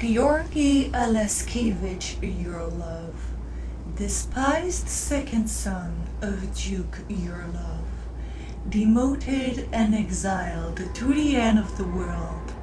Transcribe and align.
Georgiy 0.00 0.90
Aleskevich 0.92 2.16
Yurlov, 2.22 3.12
despised 3.96 4.88
second 4.88 5.46
son 5.46 5.94
of 6.22 6.54
Duke 6.56 7.00
Yurlov, 7.06 7.84
demoted 8.66 9.68
and 9.72 9.94
exiled 9.94 10.80
to 10.94 11.12
the 11.12 11.36
end 11.36 11.58
of 11.58 11.76
the 11.76 11.84
world, 11.84 12.54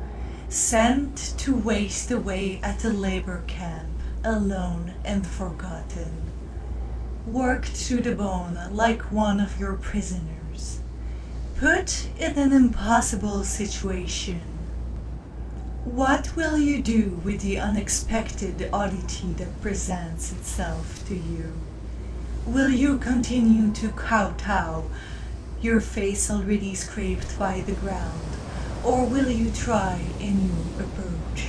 sent 0.49 1.35
to 1.37 1.55
waste 1.55 2.09
away 2.09 2.59
at 2.63 2.83
a 2.83 2.89
labor 2.89 3.43
camp, 3.45 3.91
alone 4.23 4.95
and 5.05 5.27
forgotten, 5.27 6.31
worked 7.27 7.75
to 7.75 7.97
the 7.97 8.15
bone 8.15 8.57
like 8.71 9.11
one 9.11 9.39
of 9.39 9.59
your 9.59 9.73
prisoners, 9.73 10.79
put 11.55 12.07
in 12.17 12.35
an 12.39 12.51
impossible 12.51 13.43
situation. 13.43 14.56
What 15.93 16.35
will 16.35 16.57
you 16.57 16.81
do 16.81 17.21
with 17.23 17.41
the 17.41 17.59
unexpected 17.59 18.69
oddity 18.73 19.31
that 19.37 19.61
presents 19.61 20.33
itself 20.33 21.07
to 21.07 21.15
you? 21.15 21.53
Will 22.45 22.69
you 22.69 22.97
continue 22.97 23.71
to 23.73 23.87
kowtow, 23.89 24.83
your 25.61 25.79
face 25.79 26.29
already 26.29 26.75
scraped 26.75 27.39
by 27.39 27.61
the 27.61 27.71
ground, 27.71 28.35
or 28.83 29.05
will 29.05 29.31
you 29.31 29.49
try 29.49 30.01
a 30.19 30.29
new 30.29 30.65
approach? 30.77 31.47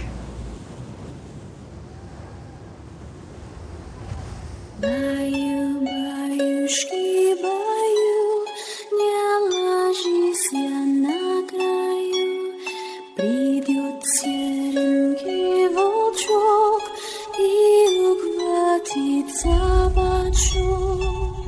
Bye. 4.81 5.18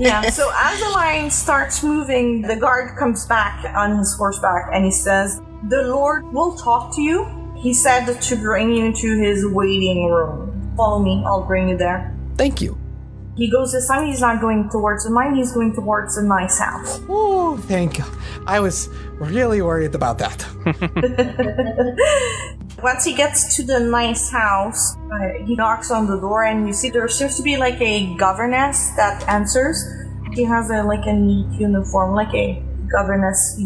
Yeah, 0.01 0.31
so 0.31 0.51
as 0.57 0.81
the 0.81 0.89
lion 0.89 1.31
starts 1.31 1.83
moving, 1.83 2.43
the 2.43 2.57
guard 2.57 2.97
comes 2.99 3.27
back 3.27 3.65
on 3.77 3.99
his 3.99 4.15
horseback 4.15 4.71
and 4.73 4.85
he 4.85 4.91
says, 4.91 5.41
The 5.69 5.83
Lord 5.83 6.33
will 6.33 6.57
talk 6.57 6.95
to 6.97 7.03
you. 7.03 7.29
He 7.57 7.75
said 7.75 8.07
to 8.07 8.37
bring 8.37 8.73
you 8.73 8.93
to 8.93 9.19
his 9.19 9.47
waiting 9.47 10.07
room. 10.07 10.73
Follow 10.77 11.03
me, 11.03 11.23
I'll 11.27 11.45
bring 11.47 11.69
you 11.69 11.77
there. 11.77 12.17
Thank 12.37 12.63
you. 12.63 12.79
He 13.37 13.51
goes 13.51 13.73
this 13.73 13.87
time, 13.89 14.07
he's 14.07 14.21
not 14.21 14.41
going 14.41 14.71
towards 14.71 15.05
the 15.05 15.11
mine, 15.11 15.35
he's 15.35 15.53
going 15.53 15.75
towards 15.75 16.17
a 16.17 16.25
nice 16.25 16.59
house. 16.59 17.01
Oh, 17.09 17.59
thank 17.59 17.99
you. 17.99 18.05
I 18.47 18.61
was 18.61 18.89
really 19.19 19.63
worried 19.63 19.95
about 19.95 20.19
that. 20.19 20.47
Once 22.83 23.05
he 23.05 23.13
gets 23.13 23.57
to 23.57 23.63
the 23.63 23.79
nice 23.79 24.31
house, 24.31 24.97
uh, 25.13 25.45
he 25.45 25.55
knocks 25.55 25.91
on 25.91 26.07
the 26.07 26.19
door 26.19 26.45
and 26.45 26.67
you 26.67 26.73
see 26.73 26.89
there 26.89 27.07
seems 27.09 27.37
to 27.37 27.43
be 27.43 27.57
like 27.57 27.81
a 27.81 28.15
governess 28.17 28.91
that 28.97 29.27
answers. 29.29 29.85
She 30.35 30.45
has 30.45 30.71
a 30.71 30.83
like 30.83 31.07
a 31.07 31.13
neat 31.13 31.61
uniform, 31.61 32.15
like 32.15 32.33
a 32.35 32.63
governess 32.91 33.61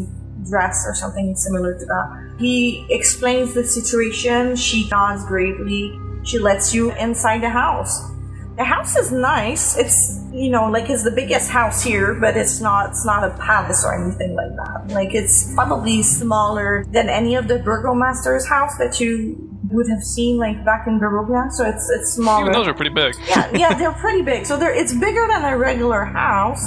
dress 0.48 0.84
or 0.86 0.94
something 0.94 1.36
similar 1.36 1.78
to 1.78 1.84
that. 1.84 2.36
He 2.38 2.86
explains 2.90 3.54
the 3.54 3.64
situation, 3.64 4.56
she 4.56 4.88
nods 4.88 5.24
gravely, 5.26 5.98
she 6.24 6.38
lets 6.38 6.74
you 6.74 6.92
inside 6.92 7.42
the 7.42 7.50
house. 7.50 8.13
The 8.56 8.64
house 8.64 8.96
is 8.96 9.10
nice. 9.10 9.76
It's 9.76 10.20
you 10.32 10.48
know 10.50 10.70
like 10.70 10.88
it's 10.88 11.02
the 11.02 11.10
biggest 11.10 11.50
house 11.50 11.82
here, 11.82 12.14
but 12.14 12.36
it's 12.36 12.60
not 12.60 12.90
it's 12.90 13.04
not 13.04 13.24
a 13.24 13.30
palace 13.38 13.84
or 13.84 13.94
anything 13.94 14.34
like 14.36 14.54
that. 14.56 14.94
Like 14.94 15.14
it's 15.14 15.52
probably 15.54 16.02
smaller 16.02 16.84
than 16.90 17.08
any 17.08 17.34
of 17.34 17.48
the 17.48 17.58
burgomaster's 17.58 18.46
house 18.46 18.76
that 18.78 19.00
you 19.00 19.36
would 19.70 19.88
have 19.88 20.02
seen 20.04 20.36
like 20.36 20.64
back 20.64 20.86
in 20.86 21.00
Barovia. 21.00 21.50
So 21.50 21.64
it's 21.64 21.90
it's 21.90 22.12
smaller. 22.12 22.42
Even 22.42 22.52
those 22.52 22.68
are 22.68 22.74
pretty 22.74 22.94
big. 22.94 23.14
yeah, 23.28 23.50
yeah, 23.52 23.74
they're 23.74 23.92
pretty 23.92 24.22
big. 24.22 24.46
So 24.46 24.56
they're 24.56 24.74
it's 24.74 24.92
bigger 24.92 25.26
than 25.28 25.44
a 25.44 25.58
regular 25.58 26.04
house, 26.04 26.64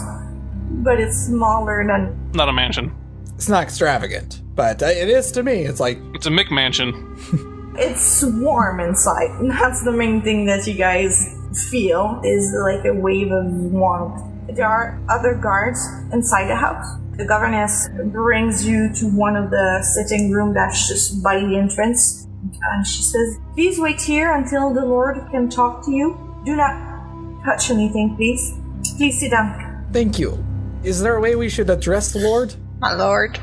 but 0.70 1.00
it's 1.00 1.16
smaller 1.18 1.86
than 1.88 2.32
Not 2.34 2.50
a 2.50 2.54
mansion. 2.54 2.94
It's 3.36 3.48
not 3.48 3.64
extravagant, 3.64 4.42
but 4.56 4.82
uh, 4.82 4.88
it 4.88 5.10
is 5.10 5.32
to 5.34 5.44
me. 5.44 5.62
It's 5.62 5.80
like, 5.80 6.00
It's 6.16 6.26
a 6.26 6.32
McMansion. 6.32 7.76
it's 7.78 8.24
warm 8.26 8.80
inside. 8.80 9.30
And 9.40 9.52
that's 9.62 9.84
the 9.84 9.92
main 9.92 10.24
thing 10.24 10.48
that 10.48 10.66
you 10.66 10.74
guys 10.74 11.37
feel 11.70 12.22
is 12.24 12.54
like 12.64 12.86
a 12.86 12.94
wave 12.94 13.32
of 13.32 13.46
warmth. 13.72 14.22
There 14.56 14.68
are 14.68 15.00
other 15.10 15.36
guards 15.36 15.80
inside 16.12 16.48
the 16.48 16.56
house. 16.56 16.86
The 17.18 17.26
governess 17.26 17.90
brings 18.12 18.66
you 18.66 18.94
to 18.94 19.06
one 19.08 19.36
of 19.36 19.50
the 19.50 19.84
sitting 19.84 20.32
room 20.32 20.54
that's 20.54 20.88
just 20.88 21.24
by 21.24 21.40
the 21.40 21.58
entrance. 21.58 22.28
And 22.62 22.86
she 22.86 23.02
says, 23.02 23.38
Please 23.56 23.80
wait 23.80 24.00
here 24.02 24.34
until 24.36 24.74
the 24.74 24.86
Lord 24.86 25.18
can 25.32 25.50
talk 25.50 25.84
to 25.86 25.92
you. 25.92 26.16
Do 26.46 26.56
not 26.56 27.44
touch 27.44 27.72
anything, 27.72 28.16
please. 28.16 28.54
Please 28.98 29.20
sit 29.20 29.32
down. 29.32 29.86
thank 29.92 30.20
you. 30.20 30.44
Is 30.84 31.02
there 31.02 31.16
a 31.16 31.20
way 31.20 31.36
we 31.36 31.50
should 31.50 31.70
address 31.70 32.14
the 32.14 32.20
Lord? 32.20 32.54
My 32.80 32.94
lord. 32.94 33.40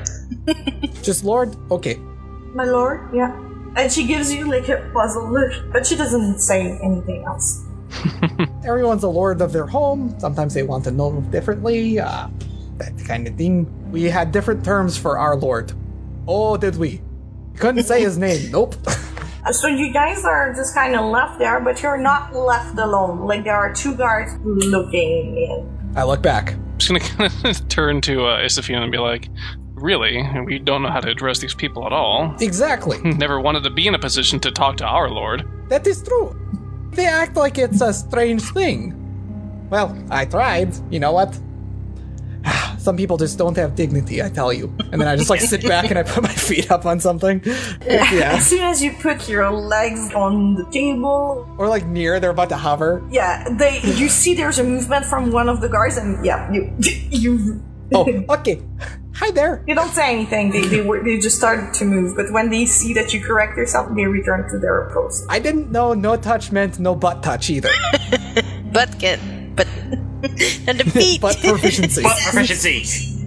Just 1.03 1.25
Lord? 1.25 1.56
Okay. 1.71 1.97
My 2.54 2.65
lord, 2.65 3.10
yeah. 3.12 3.34
And 3.76 3.91
she 3.91 4.06
gives 4.06 4.32
you 4.32 4.48
like 4.48 4.69
a 4.69 4.88
puzzled 4.94 5.32
look, 5.32 5.53
but 5.72 5.84
she 5.86 5.97
doesn't 5.97 6.38
say 6.38 6.78
anything 6.82 7.25
else. 7.26 7.64
Everyone's 8.65 9.03
a 9.05 9.09
lord 9.09 9.41
of 9.41 9.53
their 9.53 9.66
home. 9.66 10.15
Sometimes 10.19 10.55
they 10.55 10.62
want 10.62 10.84
to 10.84 10.91
know 10.91 11.21
differently. 11.31 11.99
Uh, 12.00 12.28
that 12.78 12.93
kind 13.06 13.27
of 13.28 13.37
thing. 13.37 13.66
We 13.91 14.05
had 14.05 14.32
different 14.32 14.65
terms 14.65 14.97
for 14.97 15.19
our 15.19 15.37
lord. 15.37 15.72
Oh, 16.27 16.56
did 16.56 16.77
we? 16.77 17.00
Couldn't 17.56 17.84
say 17.84 18.00
his 18.03 18.19
name. 18.19 18.50
Nope. 18.50 18.75
Uh, 19.47 19.53
So 19.53 19.69
you 19.69 19.93
guys 19.93 20.25
are 20.25 20.54
just 20.54 20.75
kind 20.75 20.97
of 20.97 21.04
left 21.10 21.38
there, 21.38 21.60
but 21.60 21.83
you're 21.83 21.99
not 21.99 22.34
left 22.34 22.78
alone. 22.78 23.27
Like 23.27 23.44
there 23.44 23.54
are 23.56 23.72
two 23.72 23.94
guards 23.94 24.33
looking 24.43 25.37
in. 25.37 25.93
I 25.97 26.04
look 26.04 26.22
back. 26.22 26.54
I'm 26.54 26.78
just 26.78 26.88
gonna 27.16 27.31
kind 27.31 27.47
of 27.56 27.69
turn 27.69 28.00
to 28.03 28.25
uh, 28.25 28.38
Isafina 28.41 28.83
and 28.83 28.91
be 28.91 28.99
like, 28.99 29.28
"Really? 29.75 30.27
We 30.47 30.59
don't 30.59 30.83
know 30.83 30.88
how 30.91 31.00
to 31.00 31.10
address 31.10 31.38
these 31.41 31.54
people 31.54 31.84
at 31.87 31.93
all. 31.93 32.34
Exactly. 32.41 32.99
Never 33.03 33.38
wanted 33.38 33.62
to 33.65 33.71
be 33.71 33.87
in 33.87 33.94
a 33.94 33.99
position 33.99 34.41
to 34.41 34.50
talk 34.50 34.78
to 34.78 34.84
our 34.87 35.09
lord." 35.10 35.44
That 35.69 35.87
is 35.87 36.03
true. 36.03 36.34
They 36.94 37.06
act 37.06 37.37
like 37.37 37.59
it's 37.59 37.81
a 37.81 37.93
strange 37.93 38.43
thing. 38.53 38.94
Well, 39.71 39.97
I 40.10 40.25
tried. 40.27 40.75
You 40.93 41.00
know 41.00 41.12
what? 41.12 41.38
Some 42.78 42.97
people 42.97 43.16
just 43.16 43.38
don't 43.38 43.56
have 43.56 43.75
dignity, 43.75 44.22
I 44.22 44.28
tell 44.28 44.53
you. 44.53 44.72
And 44.93 45.00
then 45.00 45.09
I 45.09 45.16
just 45.16 45.31
like 45.31 45.41
sit 45.41 45.62
back 45.75 45.88
and 45.91 45.99
I 45.99 46.03
put 46.03 46.22
my 46.22 46.33
feet 46.33 46.71
up 46.71 46.84
on 46.84 47.00
something. 47.00 47.41
Yeah. 47.87 48.34
As 48.37 48.47
soon 48.47 48.60
as 48.62 48.83
you 48.83 48.93
put 48.93 49.27
your 49.28 49.50
legs 49.50 50.12
on 50.15 50.54
the 50.54 50.65
table, 50.71 51.49
Or 51.59 51.66
like 51.69 51.87
near, 51.87 52.21
they're 52.21 52.31
about 52.31 52.50
to 52.50 52.56
hover. 52.56 53.03
yeah, 53.10 53.49
they 53.56 53.81
you 53.83 54.09
see 54.09 54.34
there's 54.34 54.59
a 54.59 54.65
movement 54.65 55.06
from 55.06 55.31
one 55.33 55.49
of 55.49 55.60
the 55.62 55.69
guards, 55.69 55.97
and 55.97 56.25
yeah, 56.25 56.50
you 56.53 56.72
you 57.10 57.62
Oh, 57.93 58.06
okay. 58.31 58.60
Hi 59.17 59.31
there. 59.31 59.63
you 59.67 59.75
don't 59.77 59.91
say 59.91 60.13
anything. 60.13 60.51
They 60.51 60.63
they, 60.67 60.81
were, 60.81 61.03
they 61.03 61.19
just 61.19 61.37
started 61.37 61.73
to 61.75 61.85
move, 61.85 62.17
but 62.17 62.33
when 62.33 62.51
they 62.51 62.67
see 62.67 62.93
that 62.95 63.15
you 63.15 63.21
correct 63.21 63.57
yourself, 63.57 63.95
they 63.95 64.07
return 64.07 64.49
to 64.51 64.59
their 64.59 64.91
post. 64.93 65.25
I 65.29 65.39
didn't 65.39 65.71
know 65.71 65.95
no 65.95 66.17
touch 66.17 66.51
meant 66.51 66.81
no 66.81 66.95
butt 66.97 67.23
touch 67.23 67.49
either. 67.51 67.71
Butt 68.73 68.99
get. 68.99 69.21
But. 69.55 69.69
and 70.67 70.81
the 70.81 70.91
feet. 70.93 71.21
butt 71.21 71.39
proficiency. 71.39 72.03
Butt 72.03 72.19
proficiency. 72.19 72.81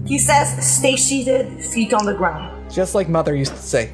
He 0.06 0.18
says, 0.20 0.48
"Stay 0.78 0.98
seated, 0.98 1.64
feet 1.64 1.94
on 1.94 2.06
the 2.06 2.14
ground." 2.14 2.69
Just 2.69 2.94
like 2.94 3.08
mother 3.08 3.34
used 3.34 3.54
to 3.54 3.62
say. 3.62 3.94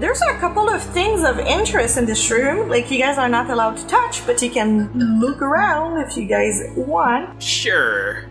There's 0.00 0.22
a 0.22 0.34
couple 0.38 0.68
of 0.70 0.82
things 0.82 1.22
of 1.22 1.38
interest 1.38 1.98
in 1.98 2.06
this 2.06 2.28
room. 2.30 2.68
Like 2.68 2.90
you 2.90 2.98
guys 2.98 3.16
are 3.18 3.28
not 3.28 3.48
allowed 3.50 3.76
to 3.76 3.86
touch, 3.86 4.26
but 4.26 4.42
you 4.42 4.50
can 4.50 4.90
look 5.20 5.40
around 5.42 6.00
if 6.00 6.16
you 6.16 6.26
guys 6.26 6.58
want. 6.74 7.40
Sure. 7.40 8.29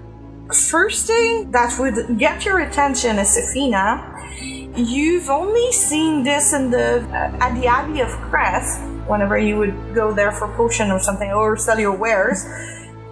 First 0.53 1.05
thing 1.05 1.51
that 1.51 1.77
would 1.77 2.17
get 2.17 2.43
your 2.43 2.59
attention 2.59 3.19
is 3.19 3.37
Safina. 3.37 4.01
You've 4.75 5.29
only 5.29 5.71
seen 5.71 6.23
this 6.23 6.53
in 6.53 6.71
the 6.71 7.05
uh, 7.13 7.37
at 7.39 7.53
the 7.59 7.67
Abbey 7.67 8.01
of 8.01 8.09
Crest. 8.09 8.81
Whenever 9.05 9.37
you 9.37 9.57
would 9.57 9.93
go 9.93 10.11
there 10.11 10.31
for 10.31 10.47
potion 10.55 10.89
or 10.89 10.99
something, 10.99 11.31
or 11.31 11.55
sell 11.55 11.79
your 11.79 11.95
wares. 11.95 12.45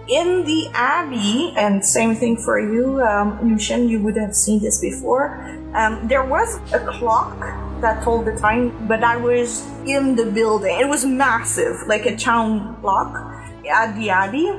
In 0.08 0.42
the 0.46 0.68
Abbey, 0.74 1.52
and 1.56 1.84
same 1.84 2.16
thing 2.16 2.36
for 2.38 2.58
you, 2.58 3.00
um, 3.02 3.38
Lucian, 3.48 3.88
you 3.88 4.00
would 4.00 4.16
have 4.16 4.34
seen 4.34 4.60
this 4.60 4.80
before. 4.80 5.38
Um, 5.74 6.08
there 6.08 6.24
was 6.24 6.58
a 6.72 6.80
clock 6.80 7.38
that 7.82 8.02
told 8.02 8.24
the 8.24 8.34
time, 8.36 8.88
but 8.88 9.00
that 9.00 9.20
was 9.20 9.64
in 9.86 10.16
the 10.16 10.26
building. 10.26 10.80
It 10.80 10.88
was 10.88 11.04
massive, 11.04 11.86
like 11.86 12.04
a 12.06 12.16
town 12.16 12.80
clock 12.80 13.14
at 13.70 13.94
the 13.96 14.10
Abbey. 14.10 14.50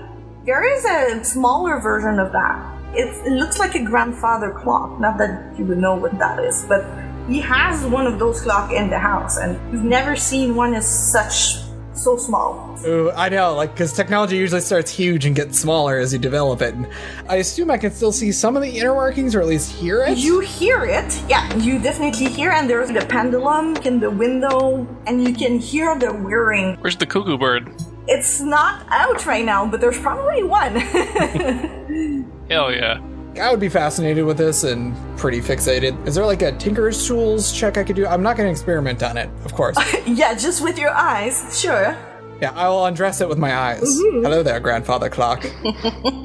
There 0.49 0.65
is 0.65 0.83
a 0.83 1.23
smaller 1.23 1.79
version 1.79 2.17
of 2.17 2.31
that. 2.31 2.57
It, 2.95 3.05
it 3.23 3.33
looks 3.33 3.59
like 3.59 3.75
a 3.75 3.83
grandfather 3.83 4.49
clock. 4.49 4.99
Not 4.99 5.19
that 5.19 5.53
you 5.59 5.65
would 5.65 5.77
know 5.77 5.93
what 5.93 6.17
that 6.17 6.39
is, 6.39 6.65
but 6.67 6.83
he 7.27 7.39
has 7.41 7.85
one 7.85 8.07
of 8.07 8.17
those 8.17 8.41
clock 8.41 8.73
in 8.73 8.89
the 8.89 8.97
house, 8.97 9.37
and 9.37 9.59
you've 9.71 9.83
never 9.83 10.15
seen 10.15 10.55
one 10.55 10.73
as 10.73 10.89
such 10.89 11.57
so 11.93 12.17
small? 12.17 12.79
Ooh, 12.83 13.11
I 13.11 13.29
know, 13.29 13.53
like, 13.53 13.73
because 13.73 13.93
technology 13.93 14.37
usually 14.37 14.61
starts 14.61 14.89
huge 14.89 15.23
and 15.27 15.35
gets 15.35 15.59
smaller 15.59 15.99
as 15.99 16.13
you 16.13 16.17
develop 16.17 16.63
it. 16.63 16.73
And 16.73 16.87
I 17.27 17.35
assume 17.35 17.69
I 17.69 17.77
can 17.77 17.91
still 17.91 18.11
see 18.11 18.31
some 18.31 18.55
of 18.55 18.63
the 18.63 18.79
inner 18.79 18.95
workings, 18.95 19.35
or 19.35 19.41
at 19.41 19.47
least 19.47 19.71
hear 19.71 20.03
it. 20.03 20.17
You 20.17 20.39
hear 20.39 20.83
it, 20.83 21.21
yeah, 21.29 21.55
you 21.57 21.77
definitely 21.77 22.27
hear, 22.27 22.49
and 22.49 22.67
there's 22.67 22.89
the 22.89 23.05
pendulum 23.05 23.75
in 23.85 23.99
the 23.99 24.09
window, 24.09 24.87
and 25.05 25.23
you 25.23 25.35
can 25.35 25.59
hear 25.59 25.95
the 25.99 26.11
whirring. 26.11 26.75
Where's 26.79 26.97
the 26.97 27.05
cuckoo 27.05 27.37
bird? 27.37 27.71
It's 28.11 28.41
not 28.41 28.85
out 28.89 29.25
right 29.27 29.45
now, 29.45 29.67
but 29.67 29.79
there's 29.81 29.99
probably 29.99 30.41
one. 30.43 30.75
Hell 32.49 32.73
yeah. 32.73 32.99
I 33.39 33.51
would 33.51 33.59
be 33.59 33.69
fascinated 33.69 34.25
with 34.25 34.37
this 34.37 34.63
and 34.63 34.95
pretty 35.15 35.39
fixated. 35.41 36.07
Is 36.07 36.15
there 36.15 36.25
like 36.25 36.41
a 36.41 36.51
Tinker's 36.53 37.05
Tools 37.05 37.51
check 37.51 37.77
I 37.77 37.83
could 37.83 37.95
do? 37.95 38.07
I'm 38.07 38.23
not 38.23 38.35
going 38.35 38.47
to 38.47 38.51
experiment 38.51 39.03
on 39.03 39.15
it, 39.17 39.29
of 39.45 39.53
course. 39.53 39.77
yeah, 40.07 40.33
just 40.33 40.63
with 40.63 40.79
your 40.79 40.89
eyes, 40.89 41.57
sure. 41.61 41.95
yeah, 42.41 42.51
I 42.55 42.67
will 42.67 42.85
undress 42.85 43.21
it 43.21 43.29
with 43.29 43.37
my 43.37 43.55
eyes. 43.55 43.99
Hello 43.99 44.41
there, 44.41 44.59
grandfather 44.59 45.09
clock. 45.09 45.45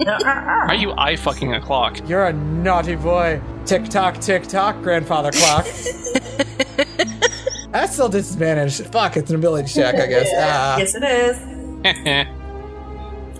Are 0.08 0.74
you 0.74 0.94
eye 0.96 1.16
fucking 1.16 1.52
a 1.52 1.60
clock? 1.60 2.08
You're 2.08 2.24
a 2.24 2.32
naughty 2.32 2.96
boy. 2.96 3.42
Tick 3.66 3.84
tock, 3.90 4.18
tick 4.20 4.44
tock, 4.46 4.80
grandfather 4.82 5.32
clock. 5.32 5.66
That's 7.70 7.92
still 7.92 8.08
disadvantaged. 8.08 8.86
Fuck, 8.86 9.18
it's 9.18 9.28
an 9.28 9.36
ability 9.36 9.68
check, 9.68 9.96
I 9.96 10.06
guess. 10.06 10.28
Ah. 10.34 10.78
Yes, 10.78 10.94
it 10.94 11.02
is. 11.04 11.53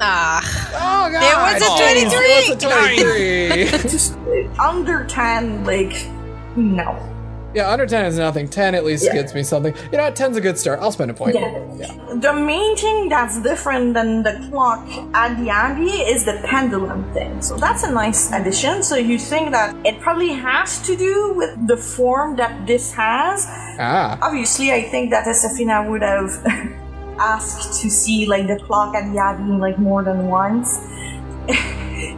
Ah, 0.01 0.41
Oh 0.75 1.11
god! 1.13 1.23
It 1.23 1.37
was 1.55 1.63
a 1.63 1.67
Jeez, 1.81 2.11
23. 2.11 2.19
There 2.19 3.65
was 3.65 3.73
a 3.73 3.79
23. 3.79 3.89
Just 3.91 4.59
under 4.59 5.05
10, 5.07 5.65
like, 5.65 5.95
no. 6.57 6.99
yeah, 7.55 7.71
under 7.71 7.87
10 7.87 8.05
is 8.07 8.19
nothing. 8.19 8.49
10 8.49 8.75
at 8.75 8.85
least 8.85 9.05
Yeah. 9.07 9.15
gets 9.15 9.33
me 9.35 9.43
something. 9.45 9.73
You 9.93 9.99
know 9.99 10.05
what? 10.05 10.17
10's 10.17 10.37
a 10.37 10.41
good 10.41 10.59
start. 10.59 10.81
I'll 10.81 10.91
spend 10.93 11.11
a 11.13 11.15
point. 11.15 11.37
Yeah. 11.37 11.89
The 12.21 12.33
main 12.35 12.77
thing 12.77 13.09
that's 13.09 13.41
different 13.41 13.95
than 13.95 14.25
the 14.25 14.47
clock 14.51 14.85
at 15.15 15.39
the 15.41 15.49
Abbey 15.51 15.91
is 15.91 16.25
the 16.25 16.41
pendulum 16.45 17.05
thing. 17.15 17.41
So 17.41 17.57
that's 17.57 17.85
a 17.85 17.91
nice 17.93 18.33
addition. 18.33 18.83
So 18.83 18.97
you 18.97 19.19
think 19.19 19.53
that 19.53 19.75
it 19.87 20.01
probably 20.01 20.31
has 20.33 20.83
to 20.83 20.97
do 20.97 21.33
with 21.35 21.67
the 21.69 21.77
form 21.77 22.35
that 22.37 22.67
this 22.67 22.93
has. 22.93 23.47
Ah. 23.79 24.19
Obviously, 24.21 24.73
I 24.73 24.83
think 24.83 25.11
that 25.11 25.25
Esafina 25.27 25.89
would 25.89 26.03
have 26.03 26.31
asked 27.19 27.83
to 27.83 27.91
see 27.91 28.27
like 28.27 28.47
the 28.47 28.59
clock 28.65 28.95
at 28.95 29.13
the 29.13 29.19
Abbey 29.19 29.45
like 29.45 29.79
more 29.79 30.03
than 30.03 30.29
once. 30.29 30.81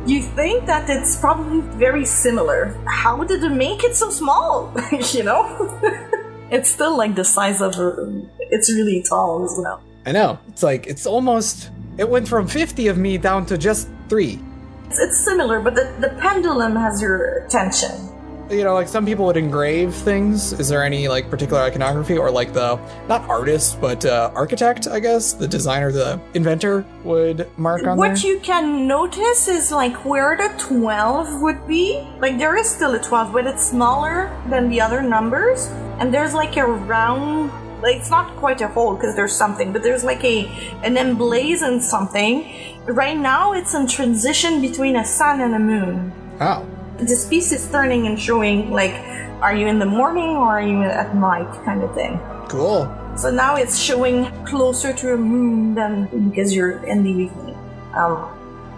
you 0.07 0.23
think 0.23 0.67
that 0.67 0.89
it's 0.89 1.17
probably 1.21 1.61
very 1.77 2.05
similar. 2.05 2.77
How 2.87 3.25
did 3.25 3.43
it 3.43 3.51
make 3.51 3.85
it 3.85 3.97
so 3.97 4.11
small? 4.11 4.73
you 5.13 5.23
know? 5.23 5.45
it's 6.51 6.71
still 6.71 6.97
like 6.97 7.15
the 7.15 7.25
size 7.25 7.61
of 7.61 7.75
a. 7.77 8.23
It's 8.39 8.73
really 8.73 9.03
tall 9.03 9.45
as 9.45 9.59
well. 9.59 9.83
I 10.05 10.13
know. 10.13 10.39
It's 10.49 10.63
like, 10.63 10.87
it's 10.87 11.07
almost. 11.07 11.71
It 11.99 12.09
went 12.09 12.29
from 12.29 12.47
50 12.47 12.89
of 12.89 12.99
me 12.99 13.19
down 13.19 13.47
to 13.47 13.59
just 13.59 13.89
three. 14.09 14.39
It's, 14.87 14.99
it's 14.99 15.25
similar, 15.25 15.61
but 15.61 15.75
the, 15.75 15.93
the 16.01 16.11
pendulum 16.21 16.77
has 16.77 17.01
your 17.01 17.45
attention. 17.45 18.16
You 18.49 18.63
know, 18.63 18.75
like 18.75 18.87
some 18.87 19.05
people 19.05 19.27
would 19.27 19.37
engrave 19.37 19.93
things. 19.93 20.53
Is 20.53 20.69
there 20.69 20.85
any 20.85 21.09
like 21.09 21.29
particular 21.29 21.61
iconography 21.63 22.17
or 22.17 22.31
like 22.31 22.53
the 22.53 22.79
not 23.09 23.29
artist 23.29 23.81
but 23.81 24.05
uh, 24.05 24.31
architect? 24.37 24.87
I 24.87 25.01
guess 25.01 25.33
the 25.33 25.49
designer, 25.49 25.91
the 25.91 26.21
inventor 26.35 26.85
would 27.03 27.49
mark 27.59 27.85
on 27.87 27.99
What 27.99 28.15
there. 28.23 28.33
you 28.33 28.39
can 28.41 28.87
notice 28.87 29.49
is 29.49 29.73
like 29.73 30.05
where 30.05 30.37
the 30.37 30.49
12 30.63 31.43
would 31.43 31.67
be. 31.67 32.07
Like 32.21 32.39
there 32.39 32.57
is 32.57 32.71
still 32.71 32.95
a 32.95 33.01
12, 33.03 33.33
but 33.33 33.49
it's 33.49 33.67
smaller 33.67 34.31
than 34.49 34.69
the 34.69 34.81
other 34.81 35.03
numbers. 35.03 35.67
And 35.99 36.15
there's 36.15 36.33
like 36.33 36.57
a 36.57 36.65
round, 36.67 37.51
like 37.83 37.97
it's 37.97 38.11
not 38.11 38.37
quite 38.37 38.61
a 38.61 38.69
hole 38.69 38.95
because 38.95 39.17
there's 39.17 39.35
something, 39.35 39.73
but 39.73 39.83
there's 39.83 40.05
like 40.05 40.23
a 40.23 40.47
an 40.85 40.97
emblazoned 40.97 41.83
something. 41.83 42.77
Right 42.87 43.17
now 43.19 43.55
it's 43.55 43.75
in 43.75 43.89
transition 43.89 44.61
between 44.61 44.95
a 44.95 45.05
sun 45.05 45.41
and 45.41 45.53
a 45.53 45.59
moon. 45.59 46.13
oh, 46.41 46.65
This 46.99 47.27
piece 47.29 47.53
is 47.53 47.69
turning 47.71 48.07
and 48.07 48.19
showing 48.19 48.71
like, 48.71 48.95
are 49.43 49.55
you 49.55 49.67
in 49.67 49.79
the 49.79 49.87
morning 49.87 50.31
or 50.37 50.59
are 50.59 50.63
you 50.63 50.83
at 50.83 51.15
night 51.15 51.49
kind 51.65 51.83
of 51.83 51.95
thing. 51.95 52.19
cool. 52.49 52.89
So 53.17 53.31
now 53.31 53.57
it's 53.57 53.79
showing 53.79 54.27
closer 54.45 54.93
to 54.93 55.15
a 55.15 55.17
moon 55.17 55.75
than 55.75 56.29
because 56.29 56.55
you're 56.55 56.85
in 56.85 57.03
the 57.03 57.11
evening. 57.11 57.57
Um, 57.95 58.29